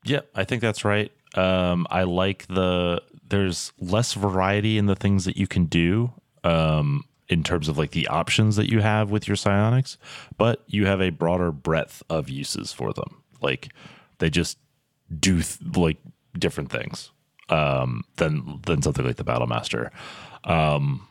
[0.04, 1.10] Yep, I think that's right.
[1.34, 6.12] Um, I like the there's less variety in the things that you can do
[6.44, 9.98] um, in terms of like the options that you have with your psionics,
[10.36, 13.22] but you have a broader breadth of uses for them.
[13.40, 13.72] Like
[14.18, 14.58] they just
[15.18, 15.98] do th- like
[16.38, 17.10] different things
[17.48, 19.90] um, than than something like the Battle Master.
[20.44, 21.06] Um,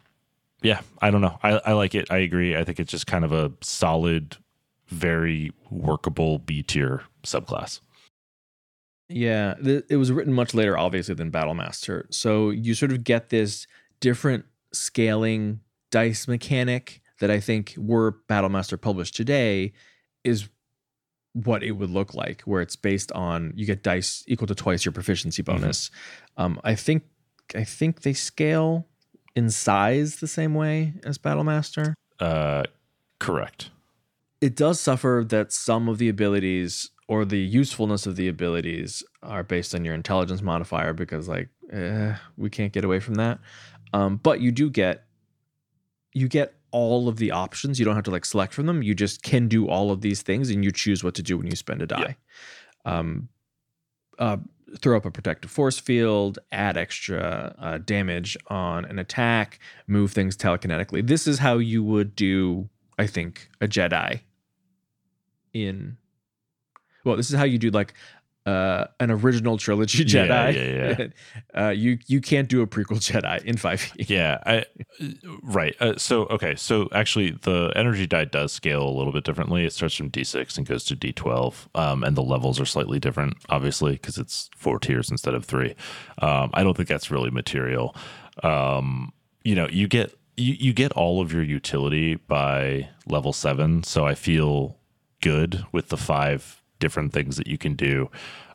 [0.61, 1.37] yeah, I don't know.
[1.43, 2.11] I, I like it.
[2.11, 2.55] I agree.
[2.55, 4.37] I think it's just kind of a solid,
[4.87, 7.81] very workable B tier subclass.
[9.09, 12.03] Yeah, th- it was written much later, obviously, than Battlemaster.
[12.13, 13.67] So you sort of get this
[13.99, 19.73] different scaling dice mechanic that I think were Battlemaster published today
[20.23, 20.49] is
[21.33, 24.83] what it would look like, where it's based on you get dice equal to twice
[24.85, 25.89] your proficiency bonus.
[26.35, 27.03] Um, I think
[27.55, 28.87] I think they scale
[29.35, 31.93] in size the same way as Battlemaster.
[32.19, 32.63] Uh,
[33.19, 33.69] correct.
[34.41, 39.43] it does suffer that some of the abilities or the usefulness of the abilities are
[39.43, 43.39] based on your intelligence modifier because like eh, we can't get away from that.
[43.93, 45.05] Um, but you do get
[46.13, 47.79] you get all of the options.
[47.79, 48.81] You don't have to like select from them.
[48.81, 51.47] You just can do all of these things and you choose what to do when
[51.47, 52.17] you spend a die.
[52.85, 53.29] Um,
[54.19, 54.37] uh,
[54.79, 60.35] throw up a protective force field add extra uh, damage on an attack move things
[60.35, 61.05] telekinetically.
[61.05, 64.21] This is how you would do i think a jedi
[65.53, 65.97] in
[67.07, 67.93] well this is how you do like
[68.45, 70.53] uh an original trilogy Jedi.
[70.53, 71.13] Yeah, jedi
[71.53, 74.65] yeah, uh you you can't do a prequel jedi in 5e Yeah, I
[75.43, 75.75] right.
[75.79, 79.65] Uh, so okay, so actually the energy die does scale a little bit differently.
[79.65, 83.35] It starts from D6 and goes to D12, um, and the levels are slightly different,
[83.49, 85.75] obviously, because it's four tiers instead of three.
[86.19, 87.95] Um, I don't think that's really material.
[88.43, 93.83] Um, you know, you get you you get all of your utility by level seven,
[93.83, 94.77] so I feel
[95.21, 98.09] good with the five different things that you can do.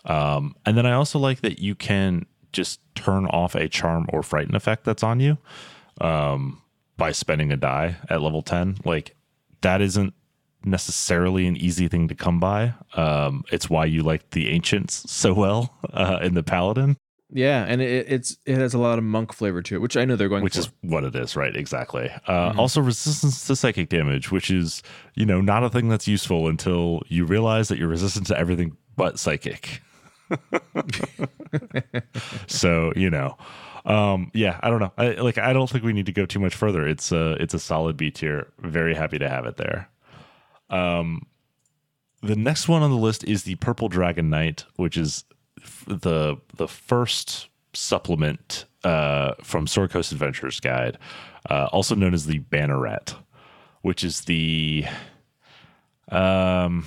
[0.04, 4.22] Um, and then I also like that you can just turn off a charm or
[4.22, 5.38] frighten effect that's on you
[6.00, 6.60] um,
[6.96, 8.78] by spending a die at level 10.
[8.84, 9.14] Like,
[9.62, 10.14] that isn't
[10.64, 12.74] necessarily an easy thing to come by.
[12.94, 16.96] Um, it's why you like the ancients so well uh, in the paladin,
[17.34, 20.04] yeah and it, it's it has a lot of monk flavor to it which i
[20.04, 20.60] know they're going to which for.
[20.60, 21.56] is what it is, right?
[21.56, 22.10] Exactly.
[22.28, 24.82] Uh, Also, resistance to psychic damage, which is
[25.14, 28.76] you know not a thing that's useful until you realize that you're resistant to everything
[28.96, 29.80] but psychic.
[32.46, 33.36] so you know
[33.84, 36.38] um yeah i don't know I, like i don't think we need to go too
[36.38, 39.88] much further it's a it's a solid b tier very happy to have it there
[40.70, 41.26] um
[42.22, 45.24] the next one on the list is the purple dragon knight which is
[45.86, 50.98] the the first supplement uh, from Sword Coast Adventures Guide,
[51.48, 53.14] uh, also known as the Banneret,
[53.82, 54.84] which is the
[56.08, 56.86] um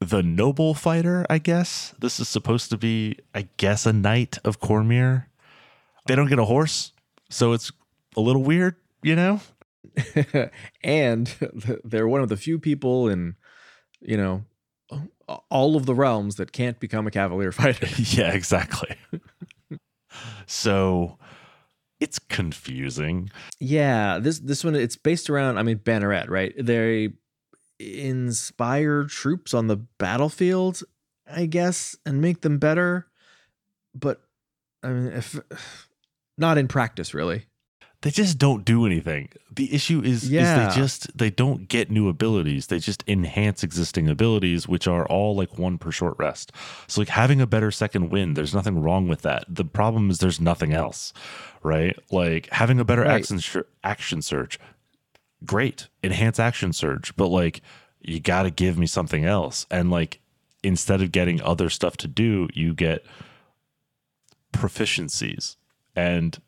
[0.00, 1.94] the noble fighter, I guess.
[1.98, 5.26] This is supposed to be, I guess, a knight of Cormyr.
[6.06, 6.92] They don't get a horse,
[7.28, 7.72] so it's
[8.16, 9.40] a little weird, you know?
[10.82, 11.34] and
[11.84, 13.34] they're one of the few people in,
[14.00, 14.44] you know,
[15.50, 17.88] all of the realms that can't become a cavalier fighter.
[17.96, 18.96] yeah, exactly.
[20.46, 21.18] so
[22.00, 23.30] it's confusing.
[23.58, 26.54] Yeah, this this one it's based around I mean Banneret, right?
[26.58, 27.10] They
[27.78, 30.82] inspire troops on the battlefield,
[31.30, 33.06] I guess, and make them better.
[33.94, 34.20] But
[34.82, 35.38] I mean if
[36.38, 37.46] not in practice really
[38.02, 39.28] they just don't do anything.
[39.50, 40.68] The issue is, yeah.
[40.68, 42.68] is they just they don't get new abilities.
[42.68, 46.52] They just enhance existing abilities, which are all like one per short rest.
[46.86, 49.44] So like having a better second wind, there's nothing wrong with that.
[49.48, 51.12] The problem is there's nothing else,
[51.62, 51.98] right?
[52.12, 53.10] Like having a better right.
[53.10, 54.60] action sh- action surge,
[55.44, 57.62] great, enhance action surge, but like
[58.00, 59.66] you got to give me something else.
[59.72, 60.20] And like
[60.62, 63.04] instead of getting other stuff to do, you get
[64.52, 65.56] proficiencies
[65.96, 66.40] and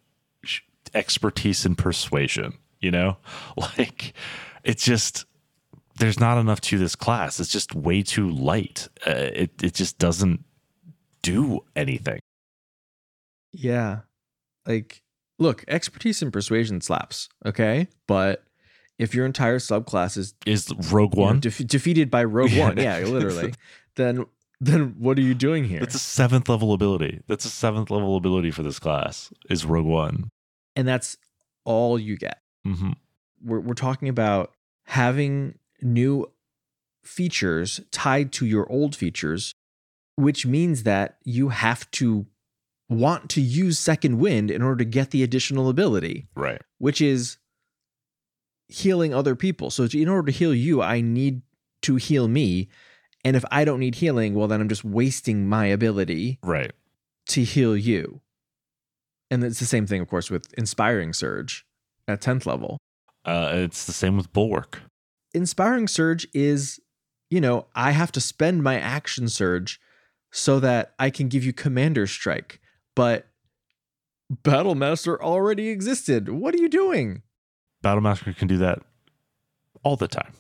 [0.95, 3.17] expertise in persuasion, you know?
[3.57, 4.15] Like
[4.65, 5.27] it's just
[5.97, 7.41] there's not enough to this class.
[7.41, 8.89] It's just way too light.
[9.07, 10.45] Uh, it it just doesn't
[11.23, 12.21] do anything.
[13.53, 14.01] Yeah.
[14.67, 15.03] Like
[15.39, 17.89] look, expertise in persuasion slaps, okay?
[18.07, 18.45] But
[18.99, 22.65] if your entire subclass is is Rogue One de- defeated by Rogue yeah.
[22.65, 23.55] One, yeah, literally,
[23.97, 24.27] then
[24.61, 25.83] then what are you doing here?
[25.83, 27.21] It's a seventh level ability.
[27.27, 29.33] That's a seventh level ability for this class.
[29.49, 30.31] Is Rogue One
[30.81, 31.19] and that's
[31.65, 32.41] all you get.
[32.67, 32.93] Mm-hmm.
[33.45, 34.53] We're we're talking about
[34.87, 36.31] having new
[37.05, 39.55] features tied to your old features,
[40.17, 42.27] which means that you have to
[42.89, 46.27] want to use second wind in order to get the additional ability.
[46.35, 46.61] Right.
[46.79, 47.37] Which is
[48.69, 49.71] healing other people.
[49.71, 51.43] So in order to heal you, I need
[51.83, 52.69] to heal me.
[53.25, 56.39] And if I don't need healing, well then I'm just wasting my ability.
[56.43, 56.73] Right.
[57.29, 58.23] To heal you
[59.31, 61.65] and it's the same thing, of course, with Inspiring Surge
[62.09, 62.79] at 10th level.
[63.25, 64.83] Uh, it's the same with Bulwark.
[65.33, 66.81] Inspiring Surge is,
[67.31, 69.81] you know, I have to spend my action surge
[70.33, 72.61] so that I can give you Commander Strike.
[72.97, 73.27] But
[74.33, 76.29] Battlemaster already existed.
[76.29, 77.23] What are you doing?
[77.85, 78.81] Battlemaster can do that
[79.83, 80.33] all the time.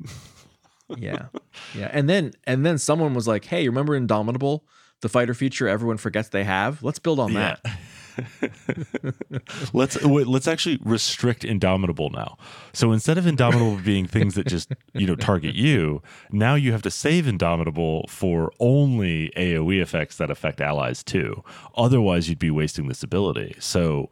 [0.96, 1.26] yeah.
[1.74, 1.90] Yeah.
[1.92, 4.64] And then and then someone was like, "Hey, remember Indomitable,
[5.00, 6.82] the fighter feature everyone forgets they have?
[6.82, 7.56] Let's build on yeah.
[7.62, 7.78] that."
[9.72, 12.36] let's wait, let's actually restrict indomitable now.
[12.72, 16.82] So instead of indomitable being things that just you know target you, now you have
[16.82, 21.42] to save indomitable for only AOE effects that affect allies too.
[21.76, 23.56] Otherwise, you'd be wasting this ability.
[23.58, 24.10] So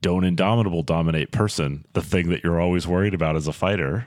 [0.00, 4.06] don't indomitable dominate person, the thing that you're always worried about as a fighter.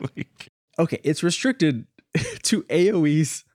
[0.00, 1.86] like, okay, it's restricted
[2.42, 3.45] to AOE's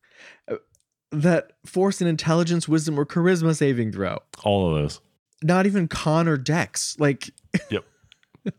[1.11, 4.19] that force an intelligence, wisdom, or charisma saving throw.
[4.43, 5.01] All of those.
[5.43, 6.95] Not even con or dex.
[6.99, 7.31] Like,
[7.69, 7.83] yep.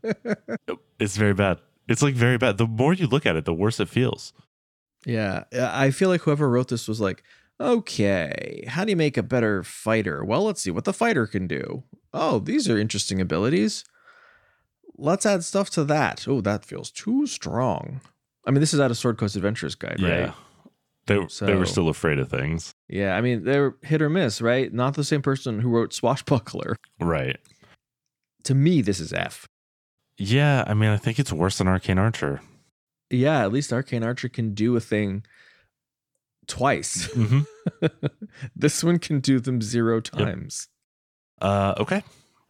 [0.05, 0.79] yep.
[0.99, 1.59] It's very bad.
[1.89, 2.59] It's like very bad.
[2.59, 4.33] The more you look at it, the worse it feels.
[5.05, 5.45] Yeah.
[5.53, 7.23] I feel like whoever wrote this was like,
[7.61, 10.25] okay, how do you make a better fighter?
[10.25, 11.85] Well, let's see what the fighter can do.
[12.13, 13.85] Oh, these are interesting abilities.
[14.97, 16.27] Let's add stuff to that.
[16.29, 18.01] Oh, that feels too strong.
[18.47, 20.09] I mean, this is out of Sword Coast Adventures Guide, right?
[20.09, 20.33] yeah.
[21.07, 22.73] They so, they were still afraid of things.
[22.89, 24.73] Yeah, I mean they're hit or miss, right?
[24.73, 26.77] Not the same person who wrote Swashbuckler.
[27.01, 27.39] Right.
[28.45, 29.47] To me, this is F.
[30.17, 32.41] Yeah, I mean I think it's worse than Arcane Archer.
[33.11, 35.25] Yeah, at least Arcane Archer can do a thing
[36.47, 37.09] twice.
[37.09, 37.87] Mm-hmm.
[38.57, 40.69] this one can do them zero times.
[41.41, 41.51] Yep.
[41.51, 42.05] Uh, okay,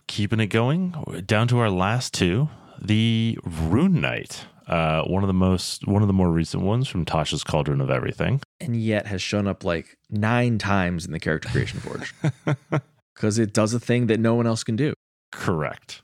[0.07, 0.91] keeping it going.
[1.27, 2.49] Down to our last two.
[2.81, 7.05] The Rune Knight uh, one of the most one of the more recent ones from
[7.05, 11.49] Tasha's Cauldron of Everything, and yet has shown up like nine times in the character
[11.49, 12.15] creation forge
[13.15, 14.95] because it does a thing that no one else can do.
[15.33, 16.03] Correct.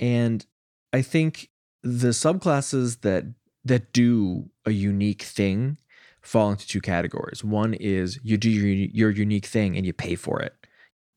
[0.00, 0.44] And
[0.92, 1.50] I think
[1.82, 3.24] the subclasses that
[3.64, 5.78] that do a unique thing
[6.22, 7.42] fall into two categories.
[7.44, 10.54] One is you do your, your unique thing and you pay for it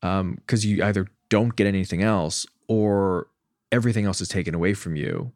[0.01, 3.27] because um, you either don't get anything else or
[3.71, 5.31] everything else is taken away from you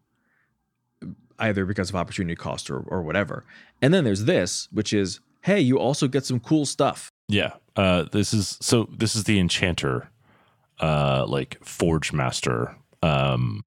[1.39, 3.45] either because of opportunity cost or, or whatever.
[3.81, 7.09] And then there's this, which is, hey, you also get some cool stuff.
[7.27, 7.53] Yeah.
[7.75, 10.09] Uh, this is so this is the enchanter,
[10.79, 13.63] uh, like forge master, um,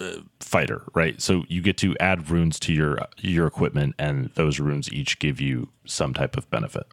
[0.00, 1.20] uh, fighter, right?
[1.20, 5.40] So you get to add runes to your your equipment, and those runes each give
[5.40, 6.84] you some type of benefit.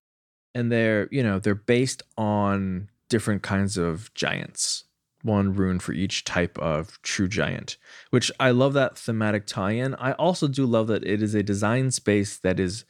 [0.55, 4.85] And they're you know they're based on different kinds of giants.
[5.23, 7.77] One rune for each type of true giant,
[8.09, 9.95] which I love that thematic tie in.
[9.95, 12.85] I also do love that it is a design space that is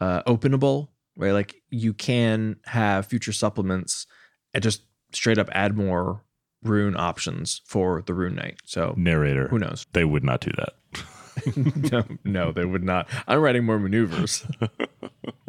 [0.00, 1.32] uh, openable, right?
[1.32, 4.06] Like you can have future supplements
[4.52, 6.22] and just straight up add more
[6.62, 8.60] rune options for the rune knight.
[8.66, 9.48] So Narrator.
[9.48, 9.86] who knows?
[9.92, 10.74] They would not do that.
[11.92, 13.08] no, no, they would not.
[13.26, 14.46] I'm writing more maneuvers.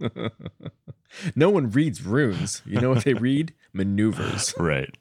[1.35, 2.61] no one reads runes.
[2.65, 3.53] You know what they read?
[3.73, 4.53] Maneuvers.
[4.57, 4.95] right.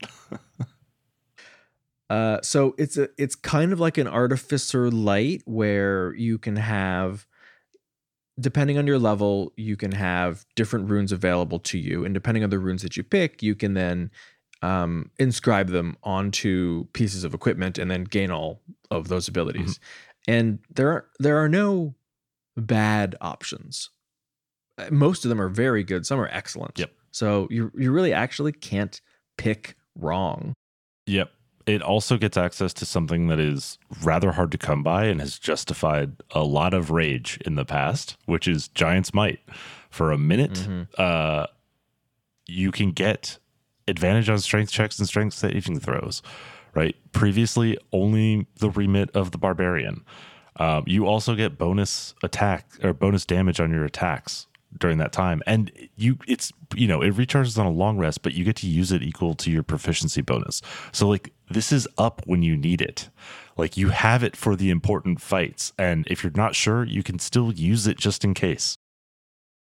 [2.10, 7.26] Uh, so it's a it's kind of like an artificer light where you can have
[8.38, 12.50] depending on your level you can have different runes available to you and depending on
[12.50, 14.10] the runes that you pick you can then
[14.62, 19.80] um, inscribe them onto pieces of equipment and then gain all of those abilities.
[20.28, 21.94] And there are there are no
[22.56, 23.90] bad options.
[24.76, 26.78] Uh, most of them are very good some are excellent.
[26.78, 26.92] Yep.
[27.10, 29.00] so you you really actually can't
[29.38, 30.52] pick wrong.
[31.06, 31.30] Yep.
[31.66, 35.38] It also gets access to something that is rather hard to come by and has
[35.38, 39.40] justified a lot of rage in the past, which is Giant's Might.
[39.90, 40.86] For a minute, Mhm.
[40.98, 41.46] uh,
[42.46, 43.38] you can get
[43.88, 46.22] advantage on strength checks and strength saving throws,
[46.74, 46.96] right?
[47.12, 50.04] Previously, only the remit of the Barbarian.
[50.56, 54.46] Um, you also get bonus attack or bonus damage on your attacks
[54.78, 58.34] during that time, and you it's you know it recharges on a long rest, but
[58.34, 60.62] you get to use it equal to your proficiency bonus.
[60.92, 63.10] So like this is up when you need it.
[63.56, 67.18] Like you have it for the important fights, and if you're not sure, you can
[67.18, 68.76] still use it just in case.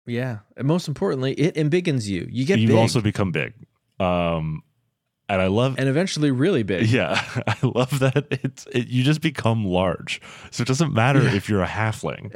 [0.07, 2.29] Yeah, and most importantly, it embiggens you.
[2.31, 3.55] You get you big, also become big.
[3.99, 4.63] Um,
[5.29, 6.87] and I love and eventually really big.
[6.91, 10.21] Yeah, I love that it's it, you just become large.
[10.51, 11.35] So it doesn't matter Yeah.
[11.35, 12.31] if you're a halfling,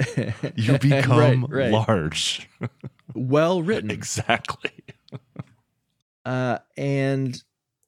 [0.57, 1.73] you become right, right.
[1.73, 2.49] large.
[3.15, 3.91] well written.
[3.91, 4.71] exactly.
[6.25, 7.43] Uh, and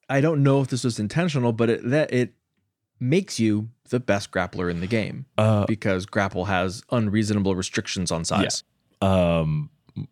[0.09, 2.33] I don't know if this was intentional, but it, that it
[2.99, 8.23] makes you the best grappler in the game Uh, because grapple has unreasonable restrictions on
[8.25, 8.63] size.
[9.01, 9.69] um,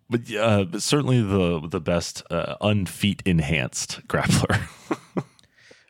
[0.09, 4.61] but uh, but certainly the the best uh, unfeet enhanced grappler.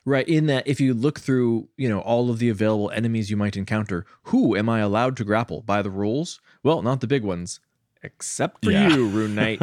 [0.05, 0.27] Right.
[0.27, 3.55] In that, if you look through, you know, all of the available enemies you might
[3.55, 6.39] encounter, who am I allowed to grapple by the rules?
[6.63, 7.59] Well, not the big ones,
[8.01, 8.89] except for Yeah.
[8.89, 9.61] you, Rune Knight.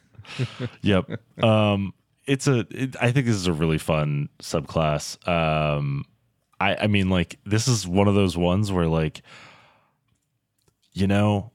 [0.82, 1.08] yep.
[1.42, 1.94] Um,
[2.26, 2.66] it's a.
[2.70, 5.26] It, I think this is a really fun subclass.
[5.26, 6.04] Um,
[6.60, 9.22] I I mean, like this is one of those ones where like,
[10.92, 11.50] you know,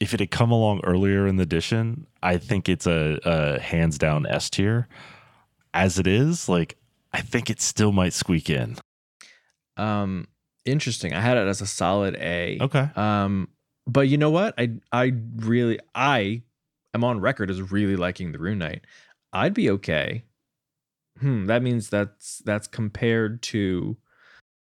[0.00, 3.98] if it had come along earlier in the edition, I think it's a, a hands
[3.98, 4.88] down S tier.
[5.74, 6.76] As it is, like
[7.12, 8.76] I think it still might squeak in.
[9.76, 10.26] um,
[10.64, 11.14] interesting.
[11.14, 12.58] I had it as a solid A.
[12.60, 12.88] Okay.
[12.96, 13.48] Um,
[13.86, 14.54] but you know what?
[14.58, 16.42] I I really I
[16.94, 18.84] am on record as really liking the Rune Knight.
[19.32, 20.24] I'd be okay.
[21.20, 23.96] Hmm, that means that's that's compared to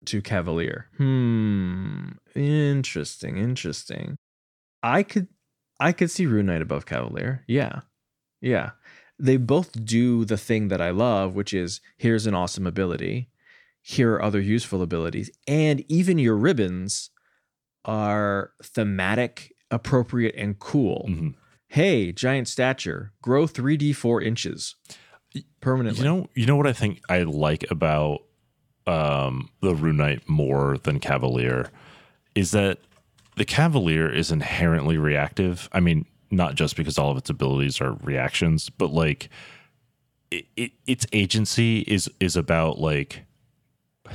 [0.05, 0.87] to Cavalier.
[0.97, 2.09] Hmm.
[2.35, 4.17] Interesting, interesting.
[4.83, 5.27] I could
[5.79, 7.43] I could see Rune Knight above Cavalier.
[7.47, 7.81] Yeah.
[8.41, 8.71] Yeah.
[9.19, 13.29] They both do the thing that I love, which is here's an awesome ability.
[13.81, 15.31] Here are other useful abilities.
[15.47, 17.09] And even your ribbons
[17.85, 21.05] are thematic, appropriate, and cool.
[21.09, 21.35] Mhm.
[21.67, 24.75] Hey, giant stature, grow 3D four inches
[25.61, 26.03] permanently.
[26.03, 28.21] You know, you know what I think I like about
[28.85, 31.69] um, the Rune Knight more than Cavalier
[32.35, 32.79] is that
[33.37, 35.69] the Cavalier is inherently reactive.
[35.71, 39.29] I mean, not just because all of its abilities are reactions, but like
[40.31, 43.25] it, it, its agency is is about like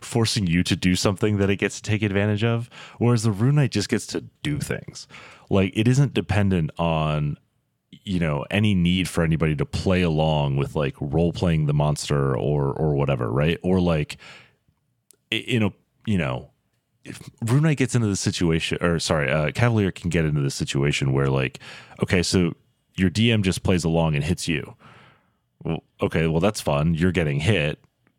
[0.00, 2.68] forcing you to do something that it gets to take advantage of,
[2.98, 5.06] whereas the Rune Knight just gets to do things.
[5.48, 7.38] Like it isn't dependent on
[8.02, 12.36] you know any need for anybody to play along with like role playing the monster
[12.36, 14.18] or or whatever right or like
[15.30, 15.72] in a
[16.04, 16.50] you know
[17.06, 20.50] if Rune Knight gets into the situation or sorry uh cavalier can get into the
[20.50, 21.58] situation where like
[22.02, 22.54] okay so
[22.96, 24.74] your dm just plays along and hits you.
[25.64, 26.94] Well okay well that's fun.
[26.94, 27.78] You're getting hit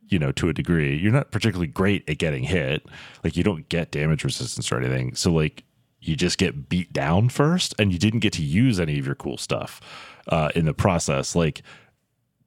[0.09, 0.97] you know to a degree.
[0.97, 2.85] You're not particularly great at getting hit.
[3.23, 5.15] Like you don't get damage resistance or anything.
[5.15, 5.63] So like
[5.99, 9.15] you just get beat down first and you didn't get to use any of your
[9.15, 9.81] cool stuff
[10.27, 11.35] uh, in the process.
[11.35, 11.61] Like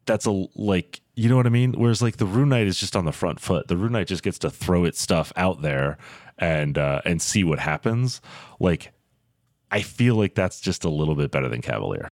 [0.07, 1.74] that's a like you know what i mean?
[1.74, 3.68] Whereas like the rune knight is just on the front foot.
[3.68, 5.99] The rune knight just gets to throw its stuff out there
[6.41, 8.20] and uh and see what happens
[8.59, 8.93] like
[9.70, 12.09] i feel like that's just a little bit better than cavalier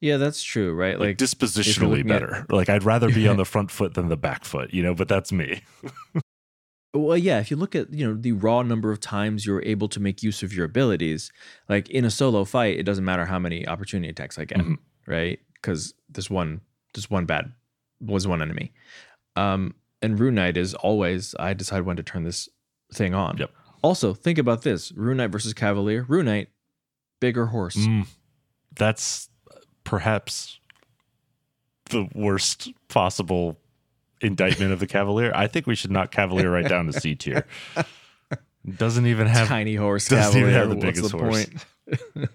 [0.00, 0.96] yeah, that's true, right?
[0.96, 4.08] like, Like, dispositionally looking at- better like i'd rather be on the front foot than
[4.08, 5.62] the back foot you know but that's me
[6.94, 9.88] well, yeah, if you look at, you know, the raw number of times you're able
[9.88, 11.30] to make use of your abilities,
[11.68, 14.78] like in a solo fight, it doesn't matter how many opportunity attacks I get, Mhm.
[15.06, 15.38] right?
[15.54, 16.60] because this one
[16.94, 17.52] this one bad
[18.00, 18.72] was one enemy.
[19.36, 22.48] Um, and Rune Knight is always I decide when to turn this
[22.92, 23.36] thing on.
[23.38, 23.50] Yep.
[23.82, 26.04] Also, think about this: Rune Knight versus Cavalier.
[26.08, 26.48] Rune Knight,
[27.20, 27.76] bigger horse.
[27.76, 28.06] Mm,
[28.74, 29.28] that's
[29.84, 30.58] perhaps
[31.90, 33.58] the worst possible
[34.20, 35.32] indictment of the Cavalier.
[35.34, 37.46] I think we should knock Cavalier right down to C tier.
[38.76, 40.48] Doesn't even have Tiny horse doesn't Cavalier.
[40.48, 41.46] even have the biggest the horse.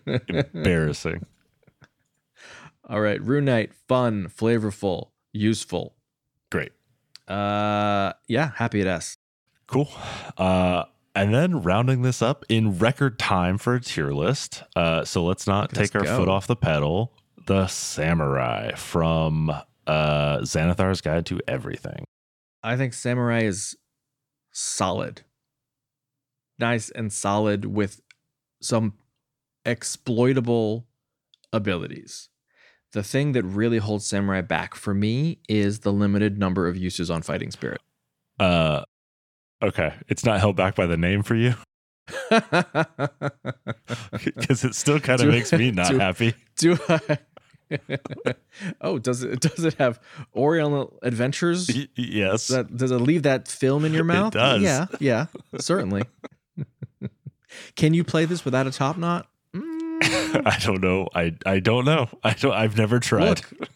[0.07, 0.53] point?
[0.53, 1.25] embarrassing.
[2.89, 5.95] All right, Rune Knight, fun, flavorful, useful.
[6.51, 6.71] Great.
[7.27, 9.17] Uh, yeah, happy at S.
[9.73, 9.89] Cool.
[10.37, 14.63] Uh, and then rounding this up in record time for a tier list.
[14.75, 16.17] Uh, so let's not Let's take our go.
[16.17, 17.13] foot off the pedal.
[17.45, 22.05] The Samurai from uh, Xanathar's Guide to Everything.
[22.63, 23.75] I think Samurai is
[24.51, 25.23] solid.
[26.59, 27.99] Nice and solid with
[28.61, 28.93] some
[29.65, 30.85] exploitable
[31.51, 32.29] abilities.
[32.93, 37.09] The thing that really holds Samurai back for me is the limited number of uses
[37.09, 37.81] on Fighting Spirit.
[38.39, 38.83] Uh,
[39.63, 39.93] okay.
[40.07, 41.55] It's not held back by the name for you
[44.23, 46.33] because it still kind of makes me not do- happy.
[46.57, 47.17] Do I?
[48.81, 49.99] oh, does it does it have
[50.35, 51.69] Oriental Adventures?
[51.73, 52.47] Y- yes.
[52.47, 54.35] Does that, does it leave that film in your mouth?
[54.35, 54.61] It does.
[54.61, 55.25] Yeah, yeah,
[55.59, 56.03] certainly.
[57.75, 59.27] Can you play this without a top knot?
[59.55, 61.07] Mm, I don't know.
[61.15, 62.09] I I don't know.
[62.23, 62.53] I don't.
[62.53, 63.41] I've never tried.
[63.41, 63.69] Look,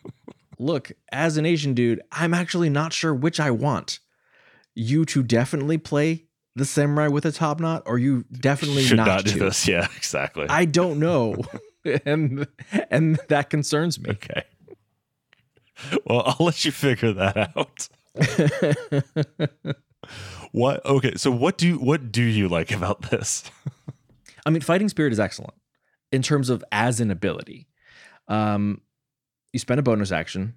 [0.58, 4.00] look, as an Asian dude, I'm actually not sure which I want.
[4.80, 6.26] You to definitely play
[6.56, 9.40] the samurai with a top knot, or you definitely Should not, not, do to.
[9.40, 9.68] this.
[9.68, 10.46] Yeah, exactly.
[10.50, 11.36] I don't know,
[12.06, 12.48] and
[12.92, 14.12] and that concerns me.
[14.12, 14.44] okay.
[16.06, 17.90] Well, I'll let you figure that out.
[20.52, 20.86] What?
[20.86, 21.14] Okay.
[21.16, 23.44] So what do what do you like about this?
[24.46, 25.54] I mean, fighting spirit is excellent
[26.12, 27.68] in terms of as an ability.
[28.28, 28.82] Um,
[29.54, 30.56] you spend a bonus action,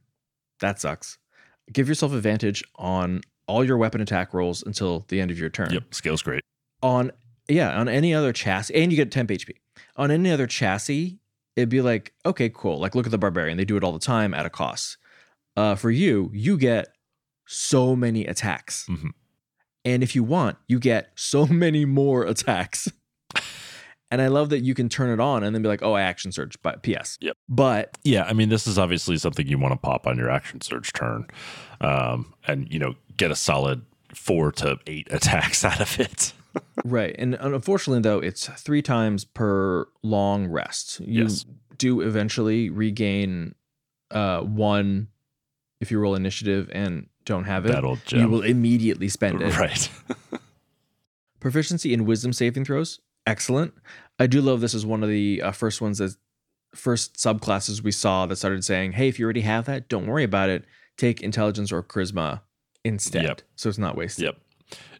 [0.60, 1.18] that sucks.
[1.72, 3.20] Give yourself advantage on
[3.50, 5.72] all your weapon attack rolls until the end of your turn.
[5.72, 5.92] Yep.
[5.94, 6.42] Scale's great.
[6.82, 7.10] On
[7.48, 9.50] yeah, on any other chassis, and you get temp HP.
[9.96, 11.18] On any other chassis,
[11.56, 12.78] it'd be like, okay, cool.
[12.78, 14.96] Like look at the barbarian; they do it all the time at a cost.
[15.56, 16.88] Uh, for you, you get
[17.46, 19.10] so many attacks, Mhm.
[19.84, 22.88] and if you want, you get so many more attacks.
[24.12, 26.02] And I love that you can turn it on and then be like, oh, I
[26.02, 27.16] action surge, but PS.
[27.20, 27.36] Yep.
[27.48, 30.60] But Yeah, I mean, this is obviously something you want to pop on your action
[30.60, 31.26] surge turn,
[31.80, 33.82] um, and you know, get a solid
[34.14, 36.32] four to eight attacks out of it.
[36.84, 37.14] right.
[37.18, 40.98] And unfortunately, though, it's three times per long rest.
[41.00, 41.44] You Yes.
[41.78, 43.54] do eventually regain
[44.10, 45.08] uh, one
[45.80, 47.72] if you roll initiative and don't have it.
[47.72, 49.56] That old You will immediately spend it.
[49.56, 49.88] right?
[51.40, 53.72] Proficiency in wisdom saving throws, excellent.
[54.18, 56.14] I do love this as one of the uh, first ones that
[56.74, 60.24] first subclasses we saw that started saying, "Hey, if you already have that, don't worry
[60.24, 60.64] about it.
[60.98, 62.40] Take intelligence or charisma
[62.84, 63.42] instead, Yep.
[63.56, 64.38] so it's not wasted." Yep.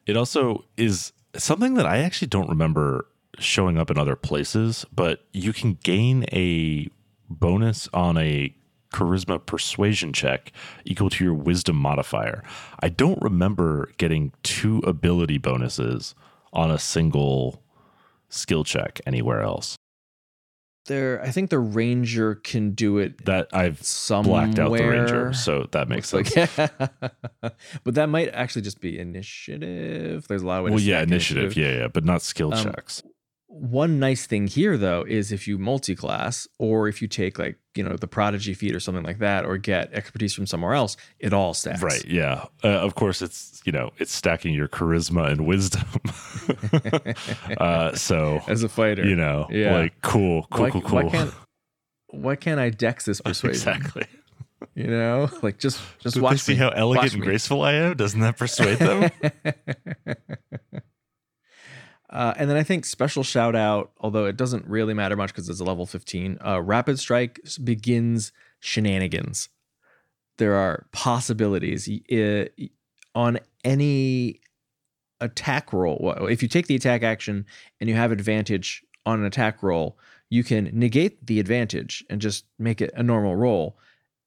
[0.06, 3.06] It also is something that I actually don't remember
[3.38, 6.88] showing up in other places, but you can gain a
[7.28, 8.54] bonus on a
[8.92, 10.52] charisma persuasion check
[10.84, 12.42] equal to your wisdom modifier.
[12.80, 16.14] I don't remember getting two ability bonuses
[16.52, 17.62] on a single
[18.28, 19.76] skill check anywhere else.
[20.86, 24.46] There, I think the ranger can do it That I've somewhere.
[24.46, 26.60] blacked out the ranger, so that makes Looks sense.
[26.68, 26.90] like,
[27.84, 30.26] but that might actually just be initiative.
[30.26, 30.72] There's a lot of ways.
[30.72, 33.02] well, yeah, stack initiative, yeah, yeah, but not skill Um, checks.
[33.52, 37.82] One nice thing here, though, is if you multi-class or if you take like you
[37.82, 41.32] know the prodigy feat or something like that, or get expertise from somewhere else, it
[41.32, 41.82] all stacks.
[41.82, 42.04] Right.
[42.06, 42.44] Yeah.
[42.62, 45.84] Uh, of course, it's you know it's stacking your charisma and wisdom.
[47.58, 49.74] uh, so As a fighter, you know, Yeah.
[49.78, 51.02] like cool, cool, why, cool, cool.
[51.02, 51.34] Why can't
[52.06, 53.50] why can't I dex this persuasion?
[53.72, 54.06] exactly.
[54.76, 56.58] You know, like just just Did they watch see me.
[56.58, 57.26] how elegant Watch and me.
[57.26, 57.96] graceful I am?
[57.96, 59.10] Doesn't that persuade them?
[62.10, 65.48] Uh, and then I think special shout out, although it doesn't really matter much because
[65.48, 69.48] it's a level 15, uh, Rapid Strike begins shenanigans.
[70.38, 72.46] There are possibilities uh,
[73.14, 74.40] on any
[75.20, 76.14] attack roll.
[76.28, 77.46] If you take the attack action
[77.80, 79.96] and you have advantage on an attack roll,
[80.30, 83.76] you can negate the advantage and just make it a normal roll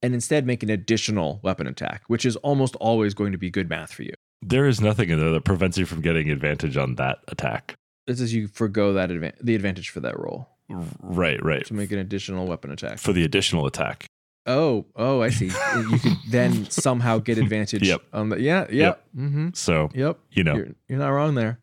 [0.01, 3.69] and instead make an additional weapon attack, which is almost always going to be good
[3.69, 4.13] math for you.
[4.47, 7.75] There is nothing in there that prevents you from getting advantage on that attack.
[8.07, 10.49] This is you forego that advan- the advantage for that roll.
[10.69, 11.43] Right.
[11.43, 11.65] Right.
[11.65, 12.97] to make an additional weapon attack.
[12.99, 14.05] For the additional attack.
[14.45, 15.45] Oh, oh, I see.
[15.89, 17.87] you could then somehow get advantage.
[17.87, 18.01] Yep.
[18.11, 19.03] On the yeah, yep, Yep.
[19.17, 20.19] mm-hmm, So yep.
[20.31, 21.59] you know, You're, you're not wrong there.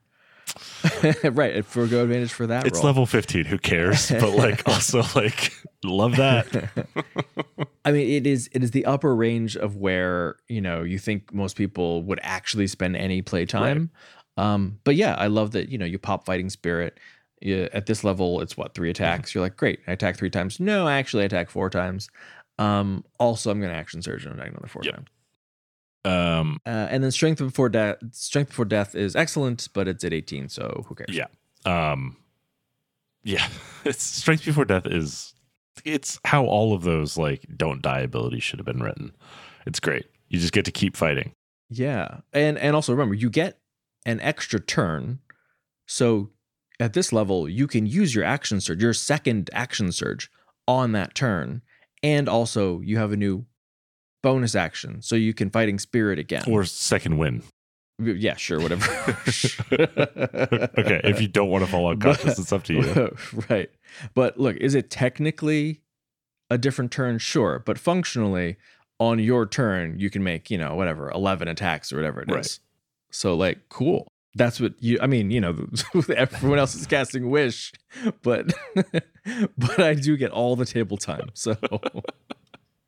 [1.33, 2.67] right, for go advantage for that.
[2.67, 2.87] It's roll.
[2.87, 3.45] level 15.
[3.47, 4.11] Who cares?
[4.21, 5.53] But like, also like,
[5.85, 6.47] love that.
[7.85, 11.33] I mean, it is it is the upper range of where you know you think
[11.33, 13.91] most people would actually spend any play time.
[14.37, 16.99] Um, but yeah, I love that you know you pop fighting spirit.
[17.43, 19.35] You, at this level, it's what three attacks.
[19.35, 20.61] You're like, great, I attack three times.
[20.61, 22.09] No, I actually, I attack four times.
[22.59, 24.95] Um, also, I'm going to action surge and attack another four Yep.
[24.95, 25.09] times.
[26.05, 27.97] Um, Uh, and then strength before death.
[28.13, 31.11] Strength before death is excellent, but it's at 18, so who cares?
[31.17, 31.27] yeah.
[31.65, 32.17] Um,
[33.23, 33.47] yeah.
[33.85, 35.35] It's strength before death is,
[35.85, 39.13] it's how all of those like don't die abilities should have been written.
[39.67, 40.07] It's great.
[40.29, 41.33] You just get to keep fighting.
[41.71, 42.19] Yeah.
[42.33, 43.59] And and also remember, you get
[44.05, 45.21] an extra turn.
[45.87, 46.31] So
[46.79, 50.31] at this level, you can use your action surge, your second action surge
[50.69, 51.63] on that turn.
[52.03, 53.47] And also you have a new
[54.23, 55.03] bonus action.
[55.03, 56.45] So you can fighting spirit again.
[56.47, 57.43] Or second wind.
[57.99, 58.85] yeah, sure, whatever.
[59.73, 61.01] okay.
[61.05, 63.17] If you don't want to fall unconscious, it's up to you.
[63.51, 63.71] right.
[64.15, 65.81] But look, is it technically
[66.49, 67.19] a different turn?
[67.19, 67.63] Sure.
[67.65, 68.57] But functionally,
[68.99, 72.35] on your turn, you can make, you know, whatever, 11 attacks or whatever it is.
[72.35, 72.59] Right.
[73.11, 74.07] So, like, cool.
[74.37, 75.69] That's what you, I mean, you know,
[76.17, 77.73] everyone else is casting Wish,
[78.23, 78.53] but,
[79.59, 81.31] but I do get all the table time.
[81.35, 81.57] So,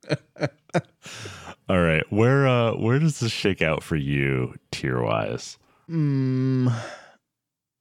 [1.69, 2.03] All right.
[2.11, 5.57] Where uh where does this shake out for you tier wise?
[5.89, 6.73] mm,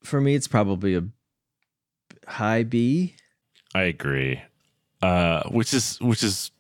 [0.03, 1.05] for me, it's probably a
[2.27, 3.17] high B.
[3.75, 4.43] I agree.
[5.01, 6.51] Uh which is which is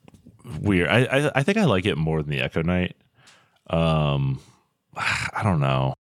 [0.60, 0.88] weird.
[0.88, 2.96] I, I I think I like it more than the Echo Knight.
[3.68, 4.40] Um
[4.96, 5.94] I don't know.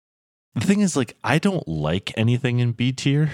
[0.54, 3.30] The thing is like I don't like anything in B tier.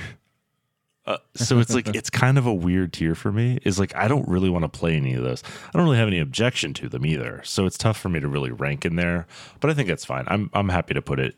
[1.08, 3.58] Uh, so it's like it's kind of a weird tier for me.
[3.64, 5.42] Is like I don't really want to play any of those.
[5.42, 7.40] I don't really have any objection to them either.
[7.44, 9.26] So it's tough for me to really rank in there.
[9.60, 10.26] But I think that's fine.
[10.28, 11.34] I'm I'm happy to put it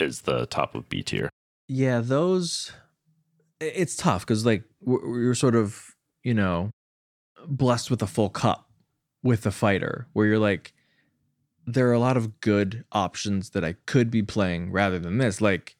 [0.00, 1.28] as the top of B tier.
[1.68, 2.72] Yeah, those
[3.60, 5.94] it's tough because like you're sort of
[6.24, 6.70] you know
[7.46, 8.70] blessed with a full cup
[9.22, 10.72] with the fighter where you're like
[11.66, 15.42] there are a lot of good options that I could be playing rather than this
[15.42, 15.76] like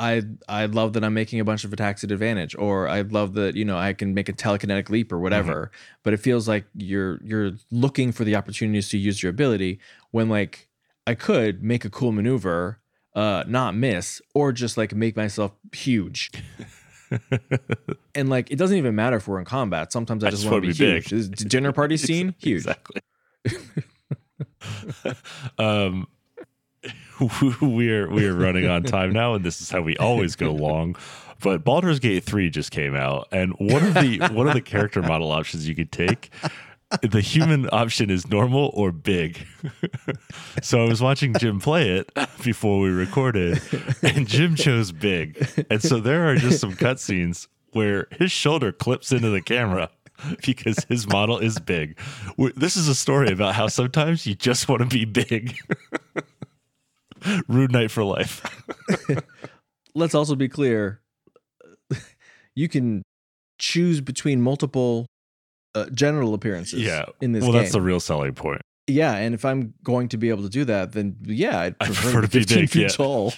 [0.00, 3.34] I I love that I'm making a bunch of attacks at advantage or I love
[3.34, 5.70] that you know I can make a telekinetic leap or whatever.
[6.02, 9.78] But it feels like you're you're looking for the opportunities to use your ability
[10.10, 10.68] when like
[11.06, 12.80] I could make a cool maneuver
[13.14, 16.32] uh not miss or just like make myself huge.
[18.14, 19.92] And like it doesn't even matter if we're in combat.
[19.92, 21.28] Sometimes i, I just, want to be, be huge.
[21.48, 22.34] dinner party scene?
[22.38, 22.66] Huge.
[22.66, 23.02] Exactly.
[25.58, 26.06] um,
[27.60, 30.96] we're we're running on time now, and this is how we always go long.
[31.42, 35.02] But Baldur's Gate three just came out, and one of the one of the character
[35.02, 36.30] model options you could take.
[37.02, 39.46] The human option is normal or big.
[40.62, 42.10] so I was watching Jim play it
[42.42, 43.62] before we recorded,
[44.02, 45.46] and Jim chose big.
[45.70, 49.90] And so there are just some cutscenes where his shoulder clips into the camera
[50.44, 51.98] because his model is big.
[52.56, 55.56] This is a story about how sometimes you just want to be big.
[57.48, 58.42] Rune Knight for life.
[59.94, 61.00] let's also be clear
[62.54, 63.02] you can
[63.58, 65.06] choose between multiple
[65.74, 67.06] uh, general appearances Yeah.
[67.20, 68.62] in this well, game that's the real selling point.
[68.86, 71.86] yeah and if i'm going to be able to do that then yeah i'd I
[71.86, 72.88] prefer, prefer to to be 15 big, feet yeah.
[72.88, 73.32] tall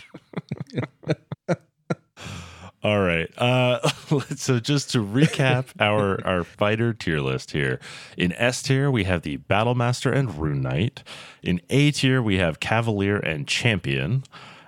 [2.83, 3.31] All right.
[3.39, 3.89] Uh,
[4.37, 7.79] so just to recap our our fighter tier list here.
[8.17, 11.05] In S tier, we have the Battle Master and Rune Knight.
[11.43, 14.25] In A tier, we have Cavalier and Champion.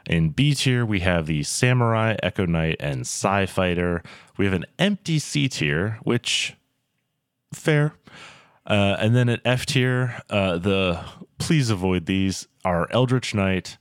[0.07, 4.03] In B tier, we have the Samurai, Echo Knight, and Psy Fighter.
[4.37, 6.55] We have an empty C tier, which
[7.53, 7.95] fair.
[8.67, 11.05] Uh, and then at F tier, uh, the
[11.39, 13.77] please avoid these are Eldritch Knight,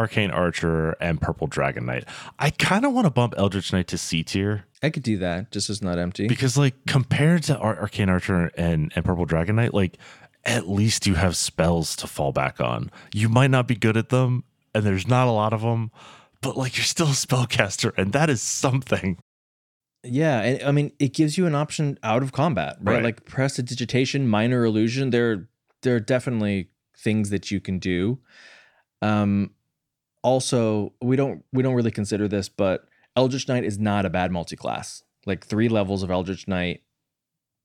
[0.00, 2.04] Arcane Archer, and Purple Dragon Knight.
[2.38, 5.52] I kind of want to bump Eldritch Knight to C tier i could do that
[5.52, 9.56] just as not empty because, like, compared to Ar- Arcane Archer and, and Purple Dragon
[9.56, 9.98] Knight, like,
[10.44, 12.90] at least you have spells to fall back on.
[13.12, 14.44] You might not be good at them,
[14.74, 15.90] and there's not a lot of them,
[16.40, 19.18] but like, you're still a spellcaster, and that is something.
[20.02, 22.94] Yeah, and I mean it gives you an option out of combat, right?
[22.94, 23.04] Right.
[23.04, 25.10] Like prestidigitation, minor illusion.
[25.10, 25.50] There,
[25.82, 28.18] there are definitely things that you can do.
[29.02, 29.50] Um,
[30.22, 32.84] also, we don't we don't really consider this, but
[33.16, 35.02] Eldritch Knight is not a bad multi-class.
[35.26, 36.82] Like three levels of Eldritch Knight,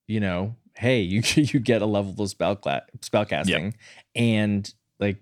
[0.08, 3.76] you know, hey, you you get a level of spell cla- spell casting,
[4.16, 5.18] and like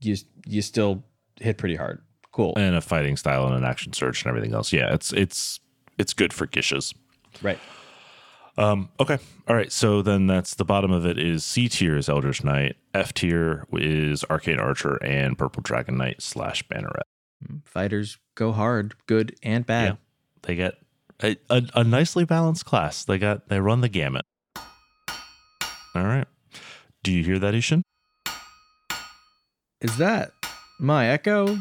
[0.00, 0.16] you
[0.46, 1.04] you still
[1.40, 2.02] hit pretty hard.
[2.32, 4.72] Cool, And a fighting style and an action surge and everything else.
[4.72, 5.60] Yeah, it's it's
[5.98, 6.94] it's good for gishes.
[7.42, 7.58] right?
[8.58, 9.18] Um, okay.
[9.46, 9.70] All right.
[9.72, 12.76] So then that's the bottom of it is C tier is Eldritch Knight.
[12.92, 17.02] F tier is Arcane Archer and Purple Dragon Knight slash Banneret.
[17.64, 19.84] Fighters go hard, good and bad.
[19.84, 19.96] Yeah.
[20.42, 20.74] They get
[21.22, 23.04] a, a, a nicely balanced class.
[23.04, 24.26] They got they run the gamut.
[25.94, 26.26] All right.
[27.04, 27.82] Do you hear that, I-Hsien?
[29.80, 30.32] Is that
[30.80, 31.58] my echo?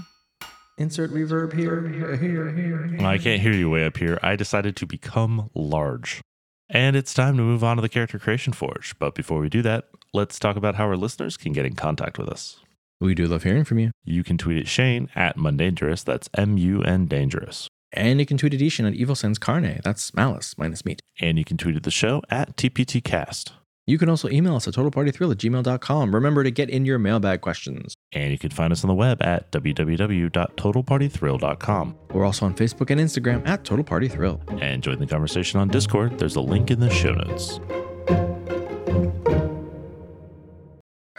[0.79, 2.87] Insert reverb here, here, here, here.
[2.87, 3.07] here.
[3.07, 4.19] I can't hear you way up here.
[4.23, 6.21] I decided to become large.
[6.70, 8.97] And it's time to move on to the Character Creation Forge.
[8.99, 12.18] But before we do that, let's talk about how our listeners can get in contact
[12.18, 12.59] with us.
[12.99, 13.91] We do love hearing from you.
[14.03, 16.03] You can tweet at Shane at Mundangerous.
[16.03, 17.68] That's M U N Dangerous.
[17.93, 19.80] And you can tweet at I-Hsien at Evil Sins Carne.
[19.84, 20.99] That's malice minus meat.
[21.22, 23.51] And you can tweet at the show at TPTcast.
[23.89, 26.13] You can also email us at totalpartythrill at gmail.com.
[26.13, 27.93] Remember to get in your mailbag questions.
[28.11, 31.95] And you can find us on the web at www.totalpartythrill.com.
[32.13, 34.41] We're also on Facebook and Instagram at Total Party Thrill.
[34.61, 36.19] And join the conversation on Discord.
[36.19, 37.61] There's a link in the show notes.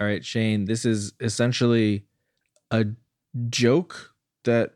[0.01, 2.05] All right, Shane, this is essentially
[2.71, 2.87] a
[3.49, 4.15] joke
[4.45, 4.75] that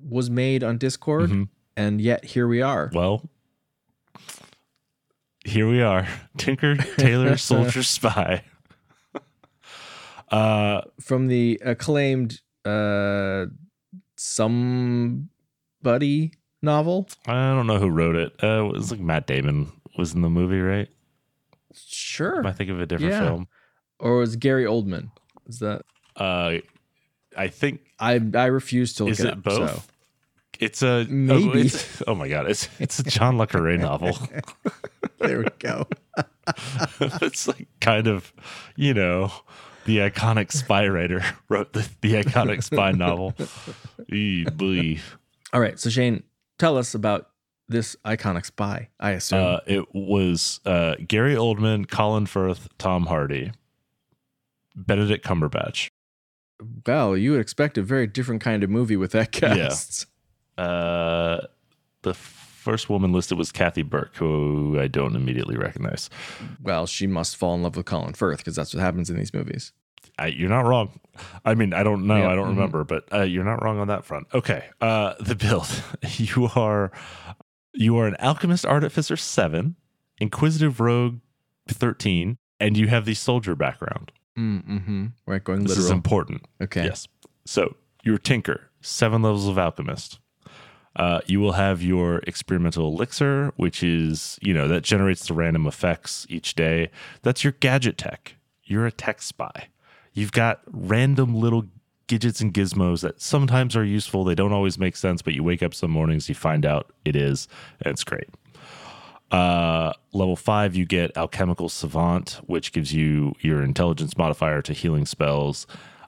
[0.00, 1.48] was made on Discord, Mhm.
[1.76, 2.88] and yet here we are.
[2.94, 3.28] Well,
[5.48, 8.42] here we are Tinker, Tailor, Soldier, Spy.
[10.30, 13.46] uh, From the acclaimed uh
[14.16, 15.22] somebody
[16.62, 17.08] novel.
[17.26, 18.32] I don't know who wrote it.
[18.42, 20.88] Uh, it was like Matt Damon was in the movie, right?
[21.74, 22.46] Sure.
[22.46, 23.20] I think of a different Yeah.
[23.20, 23.48] film?
[24.00, 25.10] or was Gary Oldman?
[25.48, 25.82] Is that
[26.16, 26.58] Uh,
[27.36, 29.70] I think I I refuse to look is it, it up, both?
[29.70, 29.82] so.
[30.58, 31.48] It's a Maybe.
[31.48, 32.50] Oh, it's, oh my god!
[32.50, 34.16] It's it's a John le Carre novel.
[35.18, 35.86] There we go.
[37.00, 38.32] it's like kind of,
[38.76, 39.32] you know,
[39.84, 43.34] the iconic spy writer wrote the, the iconic spy novel.
[44.12, 45.00] Eee.
[45.52, 46.22] All right, so Shane,
[46.58, 47.30] tell us about
[47.68, 48.90] this iconic spy.
[49.00, 49.44] I assume.
[49.44, 53.50] Uh, it was uh, Gary Oldman, Colin Firth, Tom Hardy,
[54.76, 55.88] Benedict Cumberbatch.
[56.86, 60.06] well, you would expect a very different kind of movie with that cast.
[60.58, 61.46] Uh,
[62.02, 66.10] the first woman listed was Kathy Burke, who I don't immediately recognize.
[66.62, 69.32] Well, she must fall in love with Colin Firth because that's what happens in these
[69.32, 69.72] movies.
[70.18, 70.98] I, you're not wrong.
[71.44, 72.16] I mean, I don't know.
[72.16, 72.56] Yeah, I don't mhm.
[72.56, 74.26] remember, but uh, you're not wrong on that front.
[74.34, 74.64] Okay.
[74.80, 75.68] Uh, the build.
[76.16, 76.90] you are
[77.72, 79.76] you are an alchemist artificer seven,
[80.20, 81.20] inquisitive rogue
[81.68, 84.12] thirteen, and you have the soldier background.
[84.38, 85.06] Mm-hmm.
[85.26, 86.46] Right, going This is important.
[86.62, 86.84] okay.
[86.84, 87.08] Yes.
[87.44, 90.20] So you're tinker, seven levels of alchemist.
[90.96, 95.66] Uh, you will have your experimental elixir, which is, you know, that generates the random
[95.66, 96.90] effects each day.
[97.22, 98.34] That's your gadget tech.
[98.64, 99.68] You're a tech spy.
[100.12, 101.66] You've got random little
[102.08, 104.24] gadgets and gizmos that sometimes are useful.
[104.24, 107.14] They don't always make sense, but you wake up some mornings, you find out it
[107.14, 107.46] is,
[107.80, 108.28] and it's great.
[109.30, 115.04] Uh, level five, you get alchemical savant, which gives you your intelligence modifier to healing
[115.04, 115.66] spells,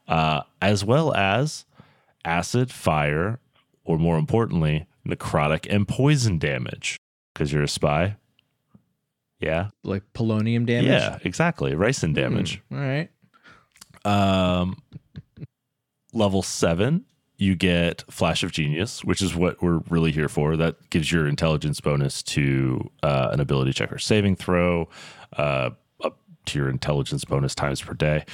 [0.09, 1.66] uh, as well as
[2.24, 3.39] acid, fire,
[3.85, 6.97] or more importantly, necrotic and poison damage
[7.35, 8.16] because you're a spy.
[9.41, 10.91] Yeah, Like polonium damage.
[10.91, 11.72] yeah, exactly.
[11.72, 12.61] Ricin damage.
[12.68, 13.09] Hmm, All right.
[14.05, 14.83] Um,
[16.12, 17.05] level seven,
[17.39, 20.57] you get Flash of Genius, which is what we're really here for.
[20.57, 24.89] That gives your intelligence bonus to uh, an ability check or saving throw,
[25.39, 25.70] uh,
[26.05, 28.24] up to your intelligence bonus times per day.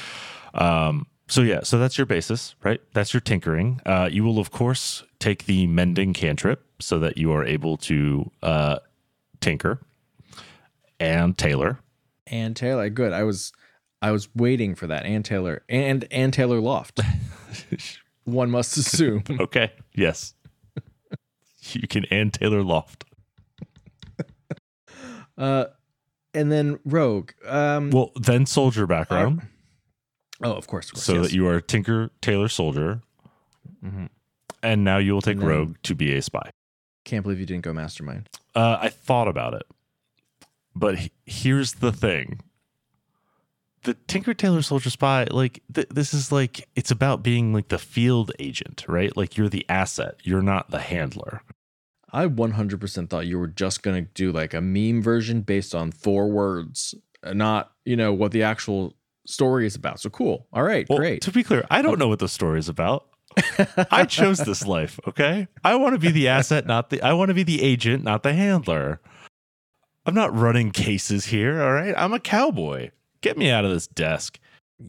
[0.55, 2.80] Um, so yeah, so that's your basis, right?
[2.92, 3.80] That's your tinkering.
[3.84, 8.30] Uh, you will of course take the mending cantrip so that you are able to
[8.42, 8.78] uh,
[9.40, 9.80] tinker
[11.00, 11.80] and tailor.
[12.26, 13.12] And Taylor, good.
[13.12, 13.52] I was
[14.02, 15.04] I was waiting for that.
[15.04, 17.00] And Taylor and and Taylor Loft.
[18.24, 19.22] One must assume.
[19.40, 19.72] Okay.
[19.94, 20.34] Yes.
[21.72, 23.04] you can and Taylor Loft.
[25.38, 25.66] Uh
[26.32, 27.32] and then Rogue.
[27.46, 29.42] Um Well, then soldier background,
[30.43, 30.87] Oh, of course.
[30.89, 31.26] Of course so yes.
[31.26, 33.01] that you are Tinker Tailor Soldier,
[33.84, 34.09] Mhm.
[34.62, 36.51] and now you will take Rogue to be a spy.
[37.05, 38.28] can't believe you didn't go mastermind.
[38.55, 39.62] Uh, I thought about it,
[40.74, 42.41] but he- here's the thing:
[43.84, 47.78] the Tinker Tailor Soldier Spy, like th- this is like it's about being like the
[47.78, 49.16] field agent, right?
[49.16, 51.43] Like you're the asset, you're not the handler.
[52.12, 55.93] I 100% thought you were just going to do like a meme version based on
[55.93, 58.95] four words, not, you know, what the actual
[59.26, 60.00] story is about.
[60.00, 60.46] So cool.
[60.52, 61.22] All right, Well, great.
[61.22, 61.96] To be clear, I don't oh.
[61.96, 63.06] know what the story is about.
[63.90, 65.46] I chose this life, okay?
[65.62, 68.22] I want to be the asset, not the I want to be the agent, not
[68.22, 69.00] the handler.
[70.06, 71.94] I'm not running cases here, all right?
[71.96, 72.90] I'm a cowboy.
[73.20, 74.38] Get me out of this desk.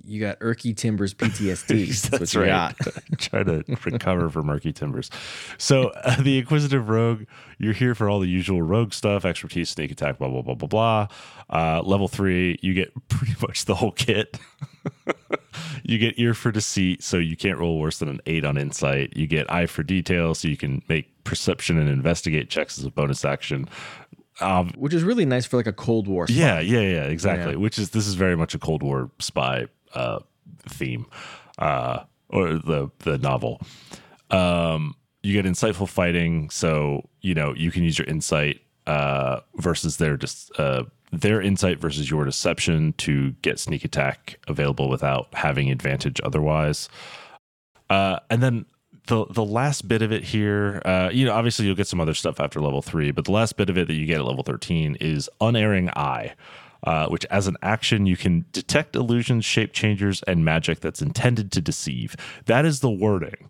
[0.03, 2.09] You got Erky Timbers PTSD.
[2.09, 2.75] That's, what right.
[3.17, 5.09] Try to recover from murky timbers.
[5.57, 7.23] So uh, the Inquisitive Rogue,
[7.57, 10.67] you're here for all the usual rogue stuff, expertise, sneak attack, blah blah blah blah
[10.67, 11.07] blah.
[11.49, 14.37] Uh, level three, you get pretty much the whole kit.
[15.83, 19.15] you get ear for deceit, so you can't roll worse than an eight on insight.
[19.15, 22.91] You get eye for detail, so you can make perception and investigate checks as a
[22.91, 23.69] bonus action.
[24.39, 26.27] Um, Which is really nice for like a Cold War.
[26.27, 26.35] spy.
[26.35, 27.53] yeah, yeah, yeah, exactly.
[27.53, 27.57] Yeah.
[27.57, 30.19] Which is this is very much a Cold War spy uh,
[30.67, 31.05] theme,
[31.59, 33.61] uh, or the the novel.
[34.31, 39.97] Um, you get insightful fighting, so you know you can use your insight uh, versus
[39.97, 45.71] their just uh, their insight versus your deception to get sneak attack available without having
[45.71, 46.89] advantage otherwise.
[47.89, 48.65] Uh, and then
[49.07, 52.13] the the last bit of it here, uh, you know, obviously you'll get some other
[52.13, 54.43] stuff after level three, but the last bit of it that you get at level
[54.43, 56.33] thirteen is unerring eye.
[56.83, 61.51] Uh, which, as an action, you can detect illusions, shape changers, and magic that's intended
[61.51, 62.15] to deceive.
[62.45, 63.49] That is the wording.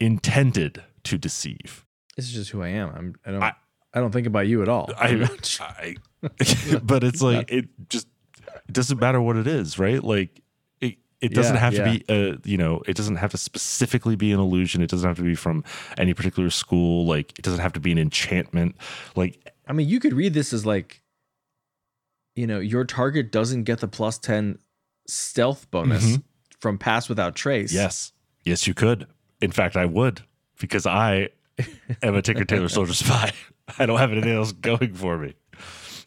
[0.00, 1.84] Intended to deceive.
[2.16, 2.88] This is just who I am.
[2.94, 3.42] I'm, I don't.
[3.42, 3.54] I-
[3.96, 4.90] I, don't think about you at all.
[4.98, 5.28] I,
[5.60, 5.94] I
[6.82, 8.08] but it's like it just
[8.68, 10.02] it doesn't matter what it is, right?
[10.02, 10.40] Like
[10.80, 11.84] it it doesn't Yeah, have yeah.
[11.84, 14.82] to be a you know it doesn't have to specifically be an illusion.
[14.82, 15.62] It doesn't have to be from
[15.96, 17.06] any particular school.
[17.06, 18.74] Like it doesn't have to be an enchantment.
[19.14, 21.00] Like I mean, you could read this as like,
[22.34, 24.58] you know, your target doesn't get the plus 10
[25.06, 26.22] stealth bonus Mhm.
[26.58, 27.72] from Pass Without Trace.
[27.72, 28.12] yes,
[28.44, 29.06] yes, you could.
[29.40, 30.22] In fact, I would
[30.60, 31.28] because I
[32.02, 33.32] am a Tinker Tailor Soldier Spy.
[33.78, 35.34] I don't have anything else going for me.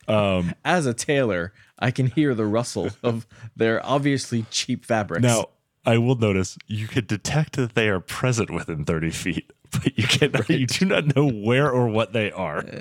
[0.08, 5.22] Um, As a tailor, I can hear the rustle of their obviously cheap fabrics.
[5.24, 5.48] Now,
[5.86, 10.04] I will notice you can detect that they are present within 30 feet, but you
[10.06, 12.64] cannot, you do not know where or what they are.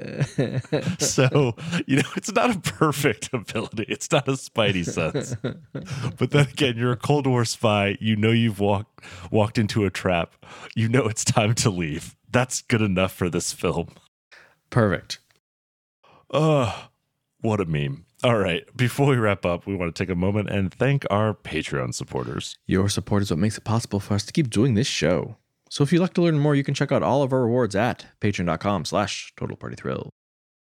[0.98, 1.54] So,
[1.86, 3.86] you know, it's not a perfect ability.
[3.88, 5.34] It's not a spidey sense.
[6.18, 7.96] But then again, you're a Cold War spy.
[8.00, 10.34] You know you've walked walked into a trap.
[10.74, 12.16] You know it's time to leave.
[12.30, 13.88] That's good enough for this film.
[14.70, 15.18] Perfect.
[16.30, 16.88] Oh,
[17.40, 18.04] what a meme.
[18.24, 18.64] All right.
[18.76, 22.58] Before we wrap up, we want to take a moment and thank our Patreon supporters.
[22.66, 25.36] Your support is what makes it possible for us to keep doing this show.
[25.68, 27.74] So if you'd like to learn more, you can check out all of our rewards
[27.74, 30.10] at patreon.com slash total party thrill.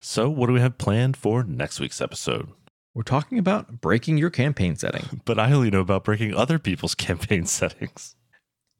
[0.00, 2.48] So, what do we have planned for next week's episode?
[2.94, 5.20] We're talking about breaking your campaign setting.
[5.24, 8.14] But I only know about breaking other people's campaign settings.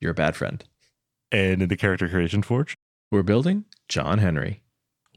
[0.01, 0.63] You're a bad friend.
[1.31, 2.75] And in the Character Creation Forge,
[3.11, 4.63] We're building John Henry.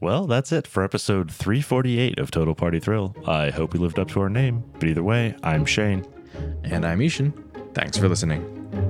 [0.00, 3.14] well, that's it for episode 348 of Total Party Thrill.
[3.26, 4.64] I hope we lived up to our name.
[4.74, 6.06] But either way, I'm Shane.
[6.64, 7.32] And I'm I-Hsien.
[7.74, 8.85] Thanks for listening.